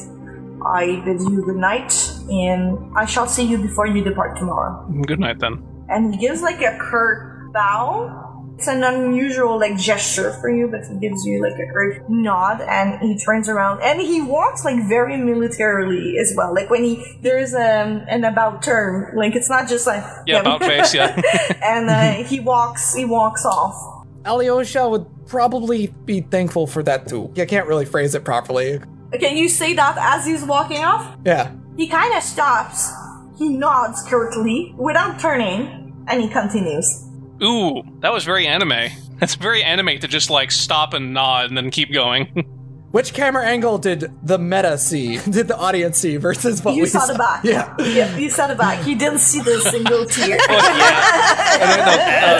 I 0.66 1.02
bid 1.04 1.20
you 1.20 1.42
good 1.44 1.56
night, 1.56 1.92
and 2.28 2.78
I 2.96 3.04
shall 3.04 3.28
see 3.28 3.44
you 3.44 3.58
before 3.58 3.86
you 3.86 4.02
depart 4.02 4.36
tomorrow." 4.36 4.84
Good 5.06 5.20
night 5.20 5.38
then. 5.38 5.62
And 5.88 6.14
he 6.14 6.20
gives 6.20 6.42
like 6.42 6.60
a 6.60 6.76
curt 6.78 7.52
bow. 7.52 8.20
It's 8.56 8.68
an 8.68 8.84
unusual 8.84 9.58
like 9.58 9.76
gesture 9.76 10.32
for 10.40 10.48
you, 10.48 10.68
but 10.68 10.80
he 10.86 10.98
gives 11.00 11.26
you 11.26 11.42
like 11.42 11.54
a 11.54 11.72
curt 11.72 12.08
nod, 12.08 12.60
and 12.60 13.00
he 13.02 13.18
turns 13.18 13.48
around 13.48 13.82
and 13.82 14.00
he 14.00 14.22
walks 14.22 14.64
like 14.64 14.88
very 14.88 15.16
militarily 15.16 16.18
as 16.18 16.32
well. 16.36 16.54
Like 16.54 16.70
when 16.70 16.84
he 16.84 17.04
there's 17.20 17.52
um, 17.52 18.04
an 18.08 18.24
about 18.24 18.62
term, 18.62 19.14
like 19.16 19.34
it's 19.34 19.50
not 19.50 19.68
just 19.68 19.86
like 19.86 20.04
Yeah, 20.26 20.40
about 20.40 20.62
face, 20.62 20.94
yeah. 20.94 21.20
and 21.62 21.90
uh, 21.90 22.24
he 22.28 22.38
walks 22.38 22.94
he 22.94 23.04
walks 23.04 23.44
off. 23.44 24.06
Alyosha 24.24 24.88
would 24.88 25.06
probably 25.26 25.88
be 26.04 26.20
thankful 26.20 26.66
for 26.66 26.82
that 26.84 27.08
too. 27.08 27.32
I 27.36 27.44
can't 27.44 27.66
really 27.66 27.84
phrase 27.84 28.14
it 28.14 28.24
properly. 28.24 28.80
Can 29.18 29.36
you 29.36 29.48
say 29.48 29.74
that 29.74 29.96
as 29.98 30.26
he's 30.26 30.44
walking 30.44 30.84
off? 30.84 31.16
Yeah. 31.24 31.52
He 31.76 31.88
kind 31.88 32.14
of 32.14 32.22
stops. 32.22 32.90
He 33.36 33.48
nods 33.48 34.02
curtly 34.08 34.74
without 34.76 35.18
turning, 35.18 36.04
and 36.08 36.22
he 36.22 36.28
continues. 36.28 37.08
Ooh, 37.42 37.82
that 38.00 38.12
was 38.12 38.24
very 38.24 38.46
anime. 38.46 38.90
That's 39.18 39.34
very 39.34 39.62
anime 39.62 39.98
to 40.00 40.08
just 40.08 40.30
like 40.30 40.50
stop 40.50 40.94
and 40.94 41.12
nod 41.12 41.46
and 41.46 41.56
then 41.56 41.70
keep 41.70 41.92
going. 41.92 42.26
Which 42.94 43.12
camera 43.12 43.44
angle 43.44 43.78
did 43.78 44.04
the 44.22 44.38
meta 44.38 44.78
see? 44.78 45.18
Did 45.28 45.48
the 45.48 45.56
audience 45.56 45.98
see 45.98 46.16
versus 46.16 46.62
what 46.62 46.76
You 46.76 46.82
we 46.82 46.88
saw 46.88 47.04
the 47.06 47.18
back. 47.18 47.42
Yeah. 47.42 47.74
Yeah, 47.80 48.16
you 48.16 48.30
saw 48.30 48.46
the 48.46 48.54
back. 48.54 48.84
He 48.84 48.94
didn't 48.94 49.18
see 49.18 49.40
the 49.40 49.58
single 49.62 50.06
tear. 50.06 50.38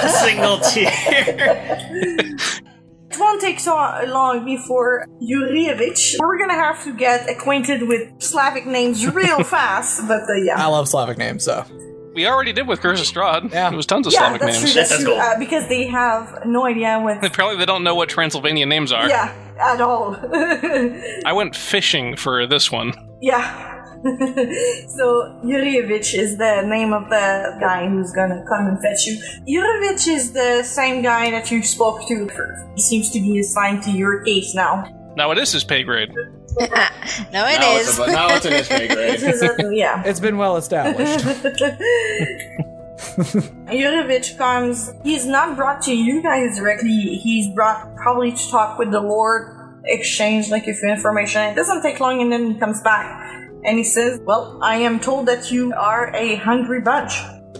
A 0.00 0.09
single 0.09 0.61
tear. 0.61 2.37
It 3.14 3.20
won't 3.20 3.40
take 3.40 3.61
so 3.61 3.74
long 4.07 4.44
before 4.44 5.07
Yurievich. 5.22 6.16
We're 6.18 6.38
gonna 6.38 6.55
have 6.55 6.83
to 6.85 6.92
get 6.94 7.29
acquainted 7.29 7.87
with 7.88 8.20
Slavic 8.22 8.66
names 8.66 9.07
real 9.07 9.42
fast, 9.55 10.07
but 10.09 10.22
uh, 10.22 10.53
I 10.57 10.66
love 10.66 10.88
Slavic 10.88 11.18
names, 11.18 11.44
so. 11.44 11.64
we 12.14 12.27
already 12.27 12.53
did 12.53 12.66
with 12.68 12.81
Curse 12.81 13.00
of 13.00 13.07
Strahd. 13.12 13.53
Yeah. 13.53 13.70
There 13.70 13.77
was 13.77 13.87
tons 13.87 14.07
of 14.07 14.12
Yeah, 14.12 14.20
Slavic 14.20 14.40
that's 14.40 14.57
names. 14.59 14.72
true. 14.72 14.81
That's 14.81 14.90
That's 14.90 15.03
true. 15.05 15.12
cool. 15.14 15.20
Uh, 15.20 15.38
because 15.38 15.68
they 15.68 15.87
have 15.88 16.42
no 16.46 16.64
idea 16.66 16.98
what. 17.00 17.24
Apparently, 17.31 17.59
they 17.59 17.66
don't 17.66 17.83
know 17.85 17.94
what 17.94 18.09
Transylvanian 18.09 18.68
names 18.68 18.92
are. 18.92 19.09
Yeah, 19.09 19.33
at 19.61 19.81
all. 19.81 20.16
I 21.27 21.33
went 21.33 21.55
fishing 21.57 22.16
for 22.16 22.46
this 22.46 22.70
one. 22.72 22.92
yeah. 23.20 23.72
so 24.88 25.40
Yurievich 25.42 26.12
is 26.14 26.36
the 26.36 26.62
name 26.66 26.92
of 26.92 27.08
the 27.08 27.56
guy 27.58 27.88
who's 27.88 28.12
gonna 28.12 28.44
come 28.46 28.66
and 28.66 28.78
fetch 28.82 29.06
you. 29.06 29.16
Yurievich 29.48 30.06
is 30.08 30.32
the 30.32 30.62
same 30.62 31.00
guy 31.02 31.30
that 31.30 31.50
you 31.50 31.62
spoke 31.62 32.06
to. 32.08 32.28
He 32.74 32.82
seems 32.82 33.10
to 33.12 33.18
be 33.20 33.38
assigned 33.40 33.82
to 33.84 33.90
your 33.90 34.22
case 34.22 34.54
now. 34.54 34.84
Now 35.16 35.30
it 35.30 35.38
is 35.38 35.52
his 35.52 35.64
pay 35.64 35.84
grade. 35.84 36.10
no, 36.14 36.26
it 36.60 37.30
now 37.32 37.76
is. 37.76 37.88
It's 37.88 37.98
a, 37.98 38.06
now 38.08 38.34
it's 38.36 38.44
in 38.44 38.52
his 38.52 38.68
pay 38.68 38.88
grade. 38.94 39.22
is 39.22 39.40
a- 39.42 39.56
yeah. 39.72 40.02
It's 40.04 40.20
been 40.20 40.36
well 40.36 40.58
established. 40.58 41.24
Yurevich 43.68 44.36
comes. 44.36 44.92
He's 45.02 45.24
not 45.24 45.56
brought 45.56 45.80
to 45.82 45.94
you 45.96 46.22
guys 46.22 46.58
directly. 46.58 46.90
He's 47.22 47.48
brought 47.54 47.96
probably 47.96 48.32
to 48.32 48.50
talk 48.50 48.78
with 48.78 48.90
the 48.90 49.00
Lord, 49.00 49.80
exchange 49.86 50.50
like 50.50 50.66
a 50.66 50.74
few 50.74 50.90
information. 50.90 51.40
It 51.42 51.54
doesn't 51.54 51.80
take 51.82 52.00
long, 52.00 52.20
and 52.20 52.30
then 52.30 52.52
he 52.52 52.58
comes 52.58 52.82
back 52.82 53.43
and 53.64 53.79
he 53.79 53.85
says, 53.85 54.20
"Well, 54.24 54.59
I 54.62 54.77
am 54.77 55.00
told 55.00 55.27
that 55.27 55.50
you 55.50 55.72
are 55.74 56.14
a 56.14 56.37
hungry 56.37 56.81
bunch. 56.81 57.12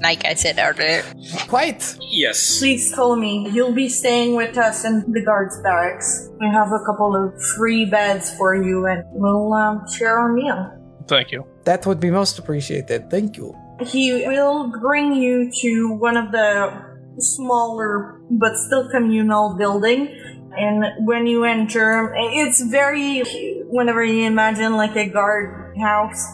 Like 0.03 0.25
I 0.27 0.35
said 0.35 0.59
earlier. 0.59 1.03
Quite. 1.49 1.97
yes. 2.01 2.59
Please 2.59 2.95
follow 2.95 3.17
me. 3.17 3.49
You'll 3.51 3.73
be 3.73 3.88
staying 3.88 4.37
with 4.37 4.59
us 4.59 4.85
in 4.85 5.05
the 5.12 5.23
guards' 5.25 5.59
barracks. 5.62 6.29
We 6.40 6.49
have 6.49 6.73
a 6.73 6.83
couple 6.85 7.17
of 7.17 7.33
free 7.57 7.87
beds 7.87 8.35
for 8.37 8.55
you, 8.55 8.87
and 8.87 9.05
we'll 9.12 9.53
um, 9.53 9.85
share 9.97 10.19
our 10.19 10.33
meal." 10.33 10.61
Thank 11.07 11.33
you. 11.33 11.47
That 11.64 11.87
would 11.87 12.01
be 12.01 12.11
most 12.11 12.38
appreciated. 12.38 13.11
Thank 13.11 13.37
you. 13.37 13.55
He 13.87 14.27
will 14.27 14.73
bring 14.81 15.14
you 15.14 15.51
to 15.62 15.93
one 15.93 16.17
of 16.17 16.33
the 16.33 16.73
smaller 17.19 18.21
but 18.31 18.57
still 18.57 18.88
communal 18.90 19.57
building. 19.57 20.09
And 20.57 20.85
when 21.07 21.27
you 21.27 21.45
enter, 21.45 22.14
it's 22.17 22.62
very, 22.62 23.23
whenever 23.69 24.05
you 24.05 24.25
imagine 24.25 24.77
like 24.77 24.97
a 24.97 25.09
guard 25.09 25.63
house, 25.81 26.25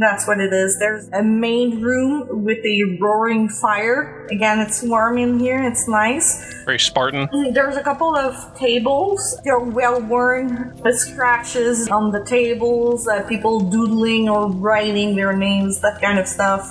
that's 0.00 0.26
what 0.26 0.40
it 0.40 0.52
is. 0.52 0.78
There's 0.78 1.08
a 1.08 1.22
main 1.22 1.82
room 1.82 2.44
with 2.44 2.64
a 2.64 2.96
roaring 3.00 3.48
fire. 3.48 4.26
Again, 4.30 4.60
it's 4.60 4.82
warm 4.82 5.18
in 5.18 5.38
here, 5.38 5.62
it's 5.62 5.88
nice. 5.88 6.54
Very 6.64 6.78
Spartan. 6.78 7.28
There's 7.52 7.76
a 7.76 7.82
couple 7.82 8.16
of 8.16 8.34
tables. 8.56 9.38
They're 9.44 9.58
well 9.58 10.00
worn. 10.00 10.74
The 10.82 10.92
scratches 10.92 11.88
on 11.88 12.12
the 12.12 12.24
tables, 12.24 13.06
uh, 13.08 13.26
people 13.28 13.60
doodling 13.60 14.28
or 14.28 14.50
writing 14.50 15.16
their 15.16 15.36
names, 15.36 15.80
that 15.80 16.00
kind 16.00 16.18
of 16.18 16.26
stuff. 16.26 16.70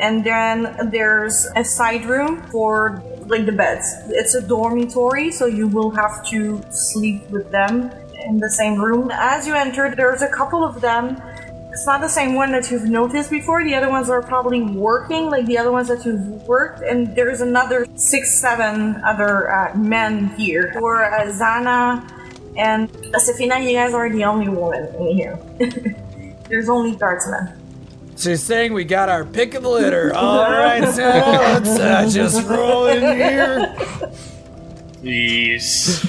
And 0.00 0.24
then 0.24 0.90
there's 0.90 1.46
a 1.56 1.64
side 1.64 2.06
room 2.06 2.42
for 2.50 3.02
like 3.26 3.46
the 3.46 3.52
beds. 3.52 3.94
It's 4.08 4.34
a 4.34 4.40
dormitory, 4.40 5.30
so 5.30 5.46
you 5.46 5.66
will 5.66 5.90
have 5.90 6.24
to 6.28 6.62
sleep 6.70 7.28
with 7.30 7.50
them 7.50 7.90
in 8.26 8.38
the 8.38 8.50
same 8.50 8.80
room. 8.80 9.10
As 9.12 9.46
you 9.46 9.54
enter, 9.54 9.94
there's 9.94 10.22
a 10.22 10.28
couple 10.28 10.64
of 10.64 10.80
them. 10.80 11.20
It's 11.74 11.86
not 11.86 12.00
the 12.00 12.08
same 12.08 12.36
one 12.36 12.52
that 12.52 12.70
you've 12.70 12.84
noticed 12.84 13.32
before. 13.32 13.64
The 13.64 13.74
other 13.74 13.90
ones 13.90 14.08
are 14.08 14.22
probably 14.22 14.62
working, 14.62 15.28
like 15.28 15.46
the 15.46 15.58
other 15.58 15.72
ones 15.72 15.88
that 15.88 16.04
you've 16.04 16.24
worked. 16.46 16.82
And 16.82 17.16
there's 17.16 17.40
another 17.40 17.84
six, 17.96 18.40
seven 18.40 19.02
other 19.04 19.52
uh, 19.52 19.74
men 19.74 20.28
here. 20.36 20.70
For 20.74 21.04
uh, 21.04 21.26
Zana 21.32 22.08
and 22.56 22.88
Sefina, 23.14 23.60
you 23.60 23.72
guys 23.72 23.92
are 23.92 24.08
the 24.08 24.22
only 24.22 24.48
woman 24.48 24.86
in 25.00 25.16
here. 25.16 25.36
there's 26.48 26.68
only 26.68 26.94
guardsmen. 26.94 27.60
She's 28.16 28.40
saying 28.40 28.72
we 28.72 28.84
got 28.84 29.08
our 29.08 29.24
pick 29.24 29.54
of 29.54 29.64
the 29.64 29.68
litter. 29.68 30.14
All 30.14 30.48
right, 30.48 30.88
so 30.94 31.02
let's 31.02 31.70
uh, 31.70 32.08
just 32.08 32.46
roll 32.46 32.86
in 32.86 33.02
here. 33.02 33.74
Jeez. 35.02 36.08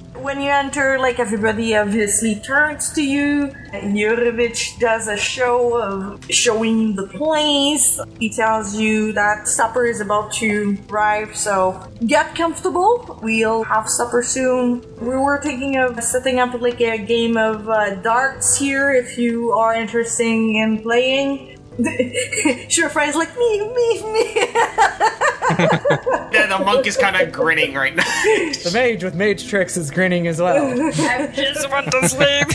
When 0.20 0.40
you 0.40 0.50
enter, 0.50 0.98
like 0.98 1.20
everybody 1.20 1.76
obviously 1.76 2.34
turns 2.40 2.92
to 2.94 3.02
you. 3.02 3.54
Yurevich 3.72 4.78
does 4.80 5.06
a 5.06 5.16
show 5.16 5.80
of 5.80 6.24
showing 6.30 6.96
the 6.96 7.06
place. 7.06 8.00
He 8.18 8.28
tells 8.30 8.74
you 8.74 9.12
that 9.12 9.46
supper 9.46 9.86
is 9.86 10.00
about 10.00 10.32
to 10.34 10.76
arrive, 10.90 11.36
so 11.36 11.80
get 12.06 12.34
comfortable. 12.34 13.18
We'll 13.22 13.62
have 13.64 13.88
supper 13.88 14.22
soon. 14.22 14.82
We 15.00 15.16
were 15.16 15.40
thinking 15.40 15.76
of 15.76 16.02
setting 16.02 16.40
up 16.40 16.60
like 16.60 16.80
a 16.80 16.98
game 16.98 17.36
of 17.36 17.68
uh, 17.68 17.94
darts 17.96 18.58
here 18.58 18.92
if 18.92 19.18
you 19.18 19.52
are 19.52 19.74
interested 19.74 20.24
in 20.24 20.82
playing. 20.82 21.54
Sure, 22.68 22.88
friends 22.88 23.14
like 23.14 23.36
me, 23.36 23.60
me, 23.60 24.12
me. 24.12 24.52
Yeah, 26.30 26.46
the 26.46 26.62
monk 26.62 26.86
is 26.86 26.96
kind 26.96 27.16
of 27.16 27.32
grinning 27.32 27.74
right 27.74 27.94
now. 27.96 28.04
The 28.62 28.70
mage 28.72 29.02
with 29.02 29.14
mage 29.14 29.48
tricks 29.48 29.76
is 29.78 29.90
grinning 29.90 30.26
as 30.26 30.40
well. 30.40 30.74
I 30.78 31.28
just 31.34 31.70
want 31.70 31.90
to 31.90 32.08
sleep. 32.08 32.48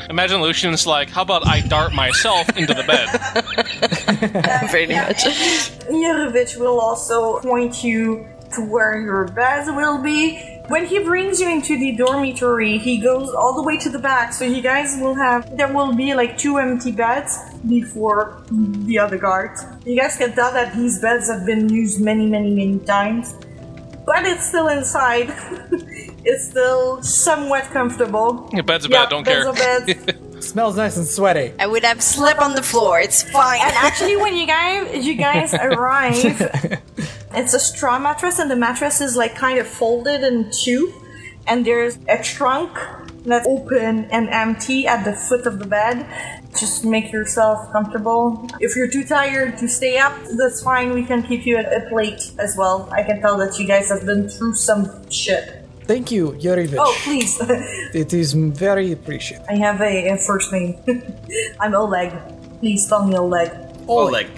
Imagine 0.10 0.40
Lucian's 0.40 0.86
like, 0.86 1.10
how 1.10 1.22
about 1.22 1.46
I 1.46 1.60
dart 1.60 1.92
myself 1.92 2.48
into 2.56 2.72
the 2.72 2.84
bed? 2.84 3.08
Pretty 4.70 4.94
much. 4.94 5.18
Yurevich 5.90 6.58
will 6.58 6.80
also 6.80 7.38
point 7.40 7.84
you 7.84 8.26
to 8.54 8.62
where 8.64 9.00
your 9.00 9.28
bed 9.28 9.66
will 9.76 10.02
be. 10.02 10.38
When 10.68 10.86
he 10.86 11.00
brings 11.00 11.40
you 11.40 11.48
into 11.50 11.78
the 11.78 11.92
dormitory, 11.96 12.78
he 12.78 12.98
goes 12.98 13.34
all 13.34 13.54
the 13.54 13.62
way 13.62 13.76
to 13.78 13.90
the 13.90 13.98
back, 13.98 14.32
so 14.32 14.44
you 14.44 14.62
guys 14.62 14.96
will 15.00 15.14
have 15.14 15.56
there 15.56 15.72
will 15.72 15.94
be 15.94 16.14
like 16.14 16.38
two 16.38 16.58
empty 16.58 16.92
beds 16.92 17.36
before 17.68 18.42
the 18.50 18.98
other 18.98 19.18
guards. 19.18 19.64
You 19.84 19.98
guys 20.00 20.16
can 20.16 20.32
tell 20.34 20.52
that 20.52 20.74
these 20.74 20.98
beds 21.00 21.28
have 21.28 21.44
been 21.46 21.68
used 21.68 22.00
many, 22.00 22.26
many, 22.26 22.50
many 22.54 22.78
times. 22.80 23.34
But 24.06 24.24
it's 24.24 24.46
still 24.46 24.68
inside. 24.68 25.28
it's 26.24 26.48
still 26.50 27.02
somewhat 27.02 27.64
comfortable. 27.64 28.48
Yeah, 28.52 28.62
bed's 28.62 28.86
a 28.86 28.88
Yeah, 28.88 29.02
bed, 29.04 29.10
don't 29.10 29.24
beds 29.24 29.58
care. 29.58 29.84
are 29.84 29.86
beds. 29.86 30.46
Smells 30.46 30.76
nice 30.76 30.96
and 30.96 31.06
sweaty. 31.06 31.52
I 31.60 31.66
would 31.66 31.84
have 31.84 32.02
slept 32.02 32.40
on 32.40 32.54
the 32.54 32.62
floor. 32.62 32.98
It's 32.98 33.22
fine. 33.22 33.60
And 33.60 33.74
actually, 33.76 34.16
when 34.16 34.34
you 34.36 34.46
guys 34.46 35.06
you 35.06 35.14
guys 35.14 35.52
arrive, 35.68 36.14
it's 37.34 37.52
a 37.52 37.60
straw 37.60 37.98
mattress, 37.98 38.38
and 38.38 38.50
the 38.50 38.56
mattress 38.56 39.02
is 39.02 39.16
like 39.16 39.34
kind 39.34 39.58
of 39.58 39.66
folded 39.68 40.22
in 40.22 40.50
two, 40.50 40.92
and 41.46 41.66
there's 41.66 41.98
a 42.08 42.22
trunk 42.22 42.70
that's 43.26 43.46
open 43.46 44.06
and 44.06 44.30
empty 44.30 44.86
at 44.86 45.04
the 45.04 45.12
foot 45.12 45.44
of 45.46 45.58
the 45.58 45.66
bed. 45.66 46.06
Just 46.58 46.84
make 46.84 47.12
yourself 47.12 47.70
comfortable. 47.72 48.46
If 48.58 48.76
you're 48.76 48.88
too 48.88 49.04
tired 49.04 49.56
to 49.58 49.68
stay 49.68 49.98
up, 49.98 50.14
that's 50.36 50.62
fine. 50.62 50.92
We 50.92 51.04
can 51.04 51.22
keep 51.22 51.46
you 51.46 51.56
at 51.56 51.72
a 51.72 51.88
plate 51.88 52.32
as 52.38 52.56
well. 52.56 52.88
I 52.92 53.02
can 53.02 53.20
tell 53.20 53.36
that 53.38 53.58
you 53.58 53.66
guys 53.66 53.88
have 53.88 54.04
been 54.04 54.28
through 54.28 54.54
some 54.54 55.08
shit. 55.10 55.64
Thank 55.84 56.10
you, 56.10 56.32
Yurevich. 56.32 56.78
Oh, 56.78 56.94
please. 57.04 57.40
It 57.94 58.12
is 58.12 58.32
very 58.32 58.92
appreciated. 58.92 59.46
I 59.48 59.56
have 59.56 59.80
a, 59.80 60.10
a 60.10 60.16
first 60.16 60.52
name. 60.52 60.78
I'm 61.60 61.74
Oleg. 61.74 62.12
Please 62.60 62.88
call 62.88 63.06
me 63.06 63.16
Oleg. 63.16 63.50
Oleg. 63.88 64.28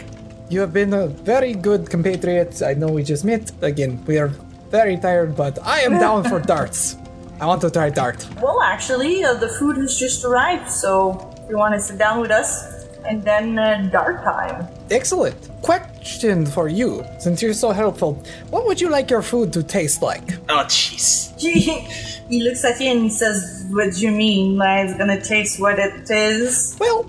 You 0.48 0.60
have 0.60 0.72
been 0.72 0.92
a 0.92 1.06
very 1.08 1.54
good 1.54 1.90
compatriot. 1.90 2.62
I 2.62 2.74
know 2.74 2.88
we 2.88 3.02
just 3.02 3.24
met. 3.24 3.50
Again, 3.62 4.02
we 4.06 4.18
are 4.18 4.28
very 4.70 4.96
tired, 4.96 5.34
but 5.36 5.58
I 5.64 5.80
am 5.80 5.98
down 5.98 6.24
for 6.24 6.40
darts. 6.54 6.96
I 7.40 7.46
want 7.46 7.60
to 7.62 7.70
try 7.70 7.90
dart. 7.90 8.26
Well, 8.40 8.60
actually, 8.62 9.24
uh, 9.24 9.34
the 9.34 9.48
food 9.48 9.76
has 9.78 9.98
just 9.98 10.24
arrived, 10.24 10.70
so 10.70 11.31
if 11.31 11.31
you 11.52 11.58
want 11.58 11.74
to 11.74 11.80
sit 11.80 11.98
down 11.98 12.20
with 12.20 12.30
us, 12.30 12.88
and 13.04 13.22
then 13.22 13.58
uh, 13.58 13.88
dark 13.92 14.24
time. 14.24 14.66
Excellent. 14.90 15.36
Question 15.60 16.46
for 16.46 16.66
you, 16.66 17.04
since 17.20 17.42
you're 17.42 17.52
so 17.52 17.70
helpful. 17.70 18.14
What 18.50 18.64
would 18.66 18.80
you 18.80 18.88
like 18.88 19.10
your 19.10 19.22
food 19.22 19.52
to 19.52 19.62
taste 19.62 20.00
like? 20.02 20.26
Oh, 20.48 20.64
jeez. 20.64 21.38
He, 21.38 21.60
he 22.30 22.42
looks 22.42 22.64
at 22.64 22.80
you 22.80 22.90
and 22.90 23.02
he 23.02 23.10
says, 23.10 23.66
"What 23.70 23.92
do 23.92 24.00
you 24.00 24.10
mean? 24.10 24.56
Like, 24.56 24.88
it's 24.88 24.98
gonna 24.98 25.20
taste 25.20 25.60
what 25.60 25.78
it 25.78 26.10
is?" 26.10 26.76
Well, 26.80 27.04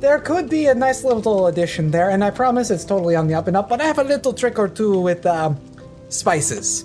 there 0.00 0.18
could 0.18 0.50
be 0.50 0.66
a 0.66 0.74
nice 0.74 1.04
little 1.04 1.46
addition 1.46 1.92
there, 1.92 2.10
and 2.10 2.24
I 2.24 2.30
promise 2.30 2.70
it's 2.70 2.84
totally 2.84 3.14
on 3.14 3.28
the 3.28 3.34
up 3.34 3.46
and 3.46 3.56
up. 3.56 3.68
But 3.68 3.80
I 3.80 3.84
have 3.84 3.98
a 3.98 4.04
little 4.04 4.32
trick 4.32 4.58
or 4.58 4.68
two 4.68 5.00
with 5.00 5.24
um, 5.24 5.56
spices. 6.08 6.84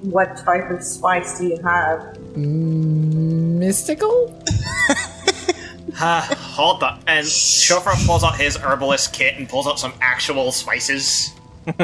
What 0.00 0.38
type 0.38 0.70
of 0.70 0.82
spice 0.82 1.38
do 1.38 1.48
you 1.48 1.58
have? 1.62 2.16
Mystical? 2.36 4.34
Uh, 6.00 6.20
hold 6.34 6.82
on. 6.82 7.00
And 7.06 7.26
Chauffeur 7.26 7.94
pulls 8.06 8.22
out 8.22 8.36
his 8.36 8.56
herbalist 8.56 9.12
kit 9.12 9.36
and 9.36 9.48
pulls 9.48 9.66
out 9.66 9.78
some 9.78 9.92
actual 10.00 10.52
spices. 10.52 11.34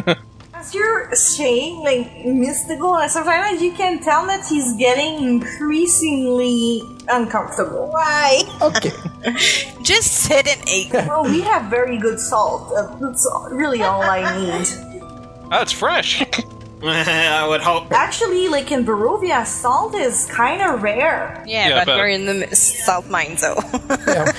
As 0.55 0.73
you're 0.73 1.13
saying, 1.15 1.83
like 1.83 2.25
mystical, 2.25 2.97
and 2.97 3.11
sometimes 3.11 3.61
you 3.61 3.73
can 3.73 4.01
tell 4.01 4.25
that 4.27 4.47
he's 4.47 4.75
getting 4.77 5.23
increasingly 5.27 6.81
uncomfortable. 7.09 7.89
Why? 7.93 8.43
Okay. 8.63 8.93
Just 9.83 10.13
sit 10.13 10.47
and 10.47 10.69
eat. 10.69 10.93
Well, 10.93 11.25
we 11.25 11.41
have 11.41 11.69
very 11.71 11.99
good 11.99 12.21
salt. 12.21 12.73
Uh, 12.77 12.97
That's 13.01 13.27
really 13.51 13.83
all 13.83 14.03
I 14.03 14.23
need. 14.39 15.01
That's 15.51 15.73
fresh. 15.73 16.23
I 17.43 17.47
would 17.49 17.61
hope. 17.61 17.91
Actually, 17.93 18.49
like 18.49 18.71
in 18.73 18.85
Barovia, 18.85 19.47
salt 19.47 19.95
is 19.95 20.27
kind 20.27 20.61
of 20.63 20.83
rare. 20.83 21.43
Yeah, 21.47 21.69
Yeah, 21.69 21.79
but, 21.81 21.87
but- 21.87 21.99
we're 21.99 22.09
in 22.09 22.27
the 22.27 22.47
m- 22.47 22.55
salt 22.55 23.09
mine, 23.09 23.37
so. 23.37 23.57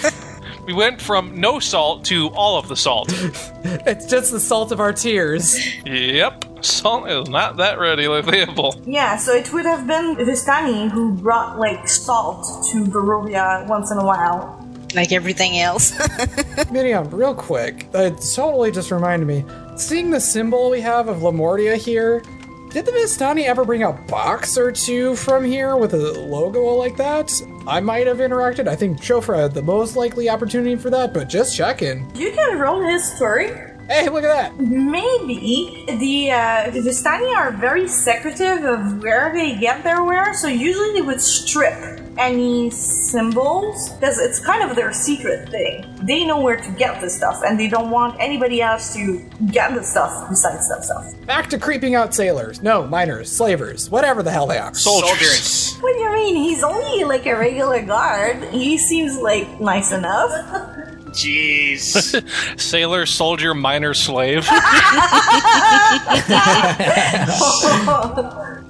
We 0.66 0.74
went 0.74 1.00
from 1.00 1.40
no 1.40 1.60
salt 1.60 2.06
to 2.06 2.30
all 2.30 2.58
of 2.58 2.68
the 2.68 2.76
salt. 2.76 3.10
it's 3.86 4.08
just 4.08 4.32
the 4.32 4.40
salt 4.40 4.72
of 4.72 4.80
our 4.80 4.92
tears. 4.94 5.56
yep, 5.86 6.44
salt 6.66 7.08
is 7.08 7.30
not 7.30 7.58
that 7.58 7.78
readily 7.78 8.18
available. 8.18 8.74
Yeah, 8.84 9.16
so 9.16 9.34
it 9.34 9.54
would 9.54 9.66
have 9.66 9.86
been 9.86 10.16
Vistani 10.16 10.90
who 10.90 11.14
brought 11.14 11.60
like 11.60 11.88
salt 11.88 12.48
to 12.72 12.84
Barovia 12.84 13.68
once 13.68 13.92
in 13.92 14.00
a 14.00 14.04
while. 14.04 14.60
like 14.96 15.12
everything 15.12 15.60
else. 15.60 15.92
Myriam, 16.72 17.14
real 17.14 17.36
quick, 17.36 17.88
it 17.94 18.18
totally 18.34 18.72
just 18.72 18.90
reminded 18.90 19.28
me. 19.28 19.46
Seeing 19.78 20.10
the 20.10 20.20
symbol 20.20 20.72
we 20.72 20.82
have 20.82 21.10
of 21.10 21.18
Lamordia 21.18 21.76
here, 21.78 22.24
did 22.76 22.86
the 22.86 22.92
Vistani 22.92 23.46
ever 23.46 23.64
bring 23.64 23.84
a 23.84 23.94
box 23.94 24.58
or 24.58 24.70
two 24.70 25.16
from 25.16 25.46
here 25.46 25.78
with 25.78 25.94
a 25.94 25.98
logo 25.98 26.62
like 26.74 26.98
that? 26.98 27.32
I 27.66 27.80
might 27.80 28.06
have 28.06 28.18
interacted. 28.18 28.68
I 28.68 28.76
think 28.76 29.00
Chofra 29.00 29.44
had 29.44 29.54
the 29.54 29.62
most 29.62 29.96
likely 29.96 30.28
opportunity 30.28 30.76
for 30.76 30.90
that, 30.90 31.14
but 31.14 31.30
just 31.30 31.56
checking. 31.56 32.06
You 32.18 32.34
can 32.34 32.60
roll 32.60 32.82
his 32.82 33.10
story. 33.14 33.75
Hey, 33.88 34.10
look 34.10 34.24
at 34.24 34.52
that! 34.52 34.60
Maybe 34.60 35.86
the 35.88 36.32
uh, 36.32 36.71
the 36.71 36.80
Vistani 36.80 37.36
are 37.36 37.52
very 37.52 37.88
secretive 37.88 38.63
of 38.63 39.04
where 39.04 39.32
they 39.32 39.60
get 39.60 39.84
their 39.84 40.04
wear, 40.04 40.34
so 40.34 40.48
usually 40.48 40.93
they 40.93 41.02
would 41.02 41.21
strip 41.21 42.02
any 42.17 42.71
symbols 42.71 43.89
because 43.93 44.17
it's 44.17 44.39
kind 44.39 44.67
of 44.67 44.76
their 44.76 44.91
secret 44.91 45.50
thing. 45.50 45.86
They 46.02 46.26
know 46.26 46.41
where 46.41 46.56
to 46.56 46.71
get 46.71 47.00
the 47.00 47.10
stuff, 47.12 47.41
and 47.45 47.60
they 47.60 47.67
don't 47.67 47.91
want 47.91 48.19
anybody 48.19 48.60
else 48.62 48.93
to 48.95 49.24
get 49.52 49.76
the 49.76 49.84
stuff 49.84 50.30
besides 50.30 50.67
themselves. 50.67 51.13
Back 51.26 51.50
to 51.52 51.60
creeping 51.60 51.93
out 51.93 52.13
sailors. 52.15 52.63
No, 52.63 52.88
miners, 52.88 53.32
slavers, 53.32 53.91
whatever 53.91 54.24
the 54.24 54.32
hell 54.32 54.48
they 54.48 54.58
are. 54.58 54.74
Soldiers. 54.74 55.10
Soldiers. 55.10 55.78
What 55.82 55.93
do 55.93 56.00
you 56.00 56.12
mean? 56.13 56.36
He's 56.38 56.63
only 56.63 57.04
like 57.04 57.28
a 57.28 57.36
regular 57.38 57.86
guard. 57.86 58.43
He 58.45 58.78
seems 58.80 59.17
like 59.17 59.60
nice 59.62 59.91
enough. 59.91 60.32
Jeez. 61.15 62.60
Sailor, 62.60 63.06
soldier, 63.06 63.54
miner, 63.54 63.93
slave. 63.93 64.45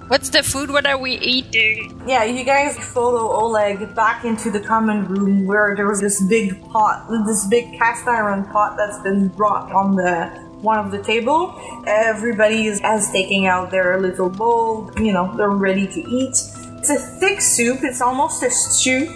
What's 0.08 0.30
the 0.30 0.44
food? 0.44 0.70
What 0.70 0.86
are 0.86 1.00
we 1.00 1.14
eating? 1.14 2.04
Yeah, 2.08 2.24
you 2.24 2.44
guys 2.44 2.78
follow 2.78 3.32
Oleg 3.32 3.96
back 3.96 4.24
into 4.24 4.52
the 4.52 4.60
common 4.60 5.08
room 5.08 5.48
where 5.48 5.76
there 5.76 5.88
was 5.88 6.00
this 6.02 6.22
big 6.26 6.62
pot, 6.70 7.10
this 7.26 7.48
big 7.48 7.74
cast 7.80 8.08
iron 8.08 8.46
pot 8.46 8.78
that's 8.78 9.00
been 9.02 9.30
brought 9.30 9.72
on 9.72 9.96
the 9.96 10.28
one 10.62 10.78
of 10.78 10.92
the 10.92 11.02
table. 11.02 11.60
Everybody 11.88 12.68
is 12.68 12.80
as 12.84 13.12
taking 13.12 13.48
out 13.48 13.72
their 13.72 14.00
little 14.00 14.30
bowl, 14.30 14.92
you 14.98 15.12
know, 15.12 15.36
they're 15.36 15.50
ready 15.50 15.88
to 15.88 16.00
eat. 16.00 16.38
It's 16.78 16.92
a 16.92 17.00
thick 17.00 17.42
soup, 17.42 17.80
it's 17.84 18.02
almost 18.02 18.44
a 18.44 18.52
stew, 18.52 19.08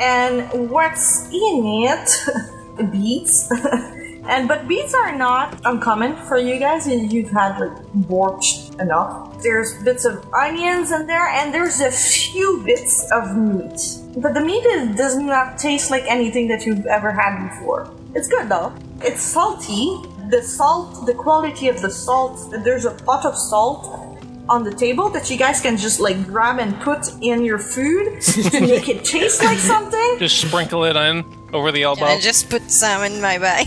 and 0.00 0.70
what's 0.70 1.26
in 1.26 1.84
it? 1.84 2.08
beets. 2.84 3.50
and 4.24 4.48
but 4.48 4.68
beets 4.68 4.94
are 4.94 5.16
not 5.16 5.60
uncommon 5.64 6.16
for 6.26 6.38
you 6.38 6.58
guys. 6.58 6.86
You've 6.86 7.30
had 7.30 7.58
like 7.58 7.76
borscht 8.08 8.80
enough. 8.80 9.42
There's 9.42 9.82
bits 9.82 10.04
of 10.04 10.26
onions 10.34 10.92
in 10.92 11.06
there, 11.06 11.28
and 11.28 11.52
there's 11.52 11.80
a 11.80 11.90
few 11.90 12.62
bits 12.64 13.10
of 13.12 13.36
meat. 13.36 13.80
But 14.16 14.34
the 14.34 14.40
meat 14.40 14.64
is, 14.66 14.96
does 14.96 15.16
not 15.16 15.58
taste 15.58 15.90
like 15.90 16.04
anything 16.06 16.48
that 16.48 16.66
you've 16.66 16.86
ever 16.86 17.10
had 17.10 17.48
before. 17.48 17.90
It's 18.14 18.28
good 18.28 18.48
though. 18.48 18.72
It's 19.00 19.22
salty. 19.22 20.02
The 20.30 20.42
salt, 20.42 21.06
the 21.06 21.14
quality 21.14 21.68
of 21.68 21.80
the 21.80 21.90
salt. 21.90 22.54
There's 22.64 22.84
a 22.84 22.92
pot 22.92 23.24
of 23.24 23.36
salt 23.36 24.09
on 24.48 24.64
the 24.64 24.74
table 24.74 25.08
that 25.10 25.30
you 25.30 25.36
guys 25.36 25.60
can 25.60 25.76
just 25.76 26.00
like 26.00 26.26
grab 26.26 26.58
and 26.58 26.78
put 26.80 27.08
in 27.22 27.44
your 27.44 27.58
food 27.58 28.20
to 28.20 28.60
make 28.60 28.88
it 28.88 29.04
taste 29.04 29.42
like 29.44 29.58
something. 29.72 30.16
Just 30.18 30.40
sprinkle 30.40 30.84
it 30.84 30.96
in 30.96 31.24
over 31.52 31.72
the 31.72 31.82
elbow. 31.82 32.04
And 32.04 32.18
I 32.18 32.20
just 32.20 32.50
put 32.50 32.70
some 32.70 33.02
in 33.04 33.20
my 33.20 33.38
bag. 33.38 33.66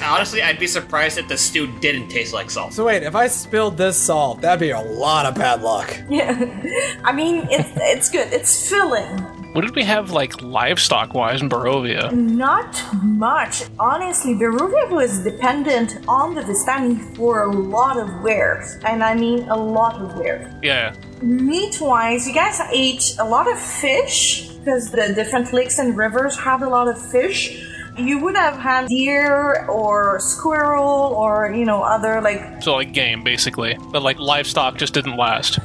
Honestly, 0.02 0.42
I'd 0.42 0.58
be 0.58 0.66
surprised 0.66 1.18
if 1.18 1.28
the 1.28 1.36
stew 1.36 1.66
didn't 1.78 2.08
taste 2.08 2.32
like 2.32 2.50
salt. 2.50 2.72
So 2.72 2.84
wait, 2.86 3.02
if 3.02 3.14
I 3.14 3.26
spilled 3.28 3.76
this 3.76 3.96
salt, 3.96 4.40
that'd 4.40 4.60
be 4.60 4.70
a 4.70 4.80
lot 4.80 5.26
of 5.26 5.34
bad 5.34 5.62
luck. 5.62 5.96
Yeah, 6.08 7.00
I 7.04 7.12
mean 7.12 7.46
it's 7.50 7.70
it's 7.76 8.10
good. 8.10 8.32
It's 8.32 8.68
filling. 8.68 9.39
What 9.52 9.62
did 9.62 9.74
we 9.74 9.82
have, 9.82 10.12
like, 10.12 10.40
livestock 10.42 11.12
wise 11.12 11.42
in 11.42 11.48
Barovia? 11.48 12.12
Not 12.12 12.80
much, 13.02 13.64
honestly. 13.80 14.34
Barovia 14.34 14.88
was 14.90 15.24
dependent 15.24 15.98
on 16.06 16.36
the 16.36 16.42
Vistani 16.42 17.16
for 17.16 17.42
a 17.42 17.50
lot 17.50 17.96
of 17.98 18.22
wares, 18.22 18.76
and 18.84 19.02
I 19.02 19.14
mean 19.14 19.48
a 19.48 19.56
lot 19.56 20.00
of 20.00 20.16
wares. 20.16 20.54
Yeah. 20.62 20.94
Meat-wise, 21.20 22.28
you 22.28 22.32
guys 22.32 22.60
ate 22.70 23.16
a 23.18 23.24
lot 23.24 23.50
of 23.50 23.58
fish 23.58 24.50
because 24.50 24.92
the 24.92 25.12
different 25.14 25.52
lakes 25.52 25.80
and 25.80 25.96
rivers 25.96 26.38
have 26.38 26.62
a 26.62 26.68
lot 26.68 26.86
of 26.86 26.96
fish. 27.10 27.66
You 27.98 28.20
would 28.20 28.36
have 28.36 28.56
had 28.56 28.86
deer 28.86 29.66
or 29.66 30.20
squirrel 30.20 31.12
or 31.18 31.52
you 31.52 31.64
know 31.64 31.82
other 31.82 32.20
like 32.20 32.62
So, 32.62 32.76
like, 32.76 32.92
game, 32.92 33.24
basically. 33.24 33.76
But, 33.90 34.02
like, 34.02 34.20
livestock 34.20 34.76
just 34.76 34.94
didn't 34.94 35.16
last. 35.16 35.58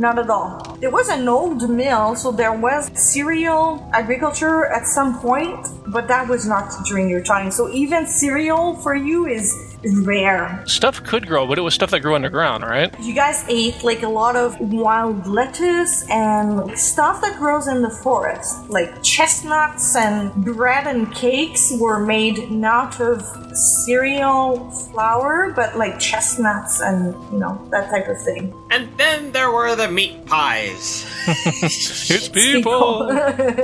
Not 0.00 0.18
at 0.18 0.30
all. 0.30 0.78
There 0.80 0.90
was 0.90 1.10
an 1.10 1.28
old 1.28 1.68
mill, 1.68 2.16
so 2.16 2.32
there 2.32 2.54
was 2.54 2.90
cereal 2.94 3.86
agriculture 3.92 4.64
at 4.64 4.86
some 4.86 5.20
point, 5.20 5.68
but 5.88 6.08
that 6.08 6.26
was 6.26 6.46
not 6.46 6.72
during 6.86 7.10
your 7.10 7.20
time. 7.20 7.50
So 7.50 7.70
even 7.70 8.06
cereal 8.06 8.76
for 8.76 8.94
you 8.94 9.26
is 9.26 9.69
rare. 9.84 10.62
Stuff 10.66 11.02
could 11.04 11.26
grow, 11.26 11.46
but 11.46 11.58
it 11.58 11.62
was 11.62 11.74
stuff 11.74 11.90
that 11.90 12.00
grew 12.00 12.14
underground, 12.14 12.64
right? 12.64 12.92
You 13.00 13.14
guys 13.14 13.44
ate 13.48 13.82
like 13.82 14.02
a 14.02 14.08
lot 14.08 14.36
of 14.36 14.58
wild 14.60 15.26
lettuce 15.26 16.08
and 16.08 16.78
stuff 16.78 17.20
that 17.22 17.38
grows 17.38 17.66
in 17.68 17.82
the 17.82 17.90
forest. 17.90 18.68
Like 18.68 19.02
chestnuts 19.02 19.96
and 19.96 20.32
bread 20.44 20.86
and 20.86 21.12
cakes 21.14 21.72
were 21.78 22.04
made 22.04 22.50
not 22.50 23.00
of 23.00 23.22
cereal 23.56 24.70
flour, 24.70 25.52
but 25.54 25.76
like 25.76 25.98
chestnuts 25.98 26.80
and, 26.80 27.14
you 27.32 27.38
know, 27.38 27.66
that 27.70 27.90
type 27.90 28.08
of 28.08 28.20
thing. 28.22 28.54
And 28.70 28.88
then 28.96 29.32
there 29.32 29.50
were 29.50 29.74
the 29.76 29.90
meat 29.90 30.26
pies. 30.26 31.06
It's 32.12 32.28
people! 32.28 33.08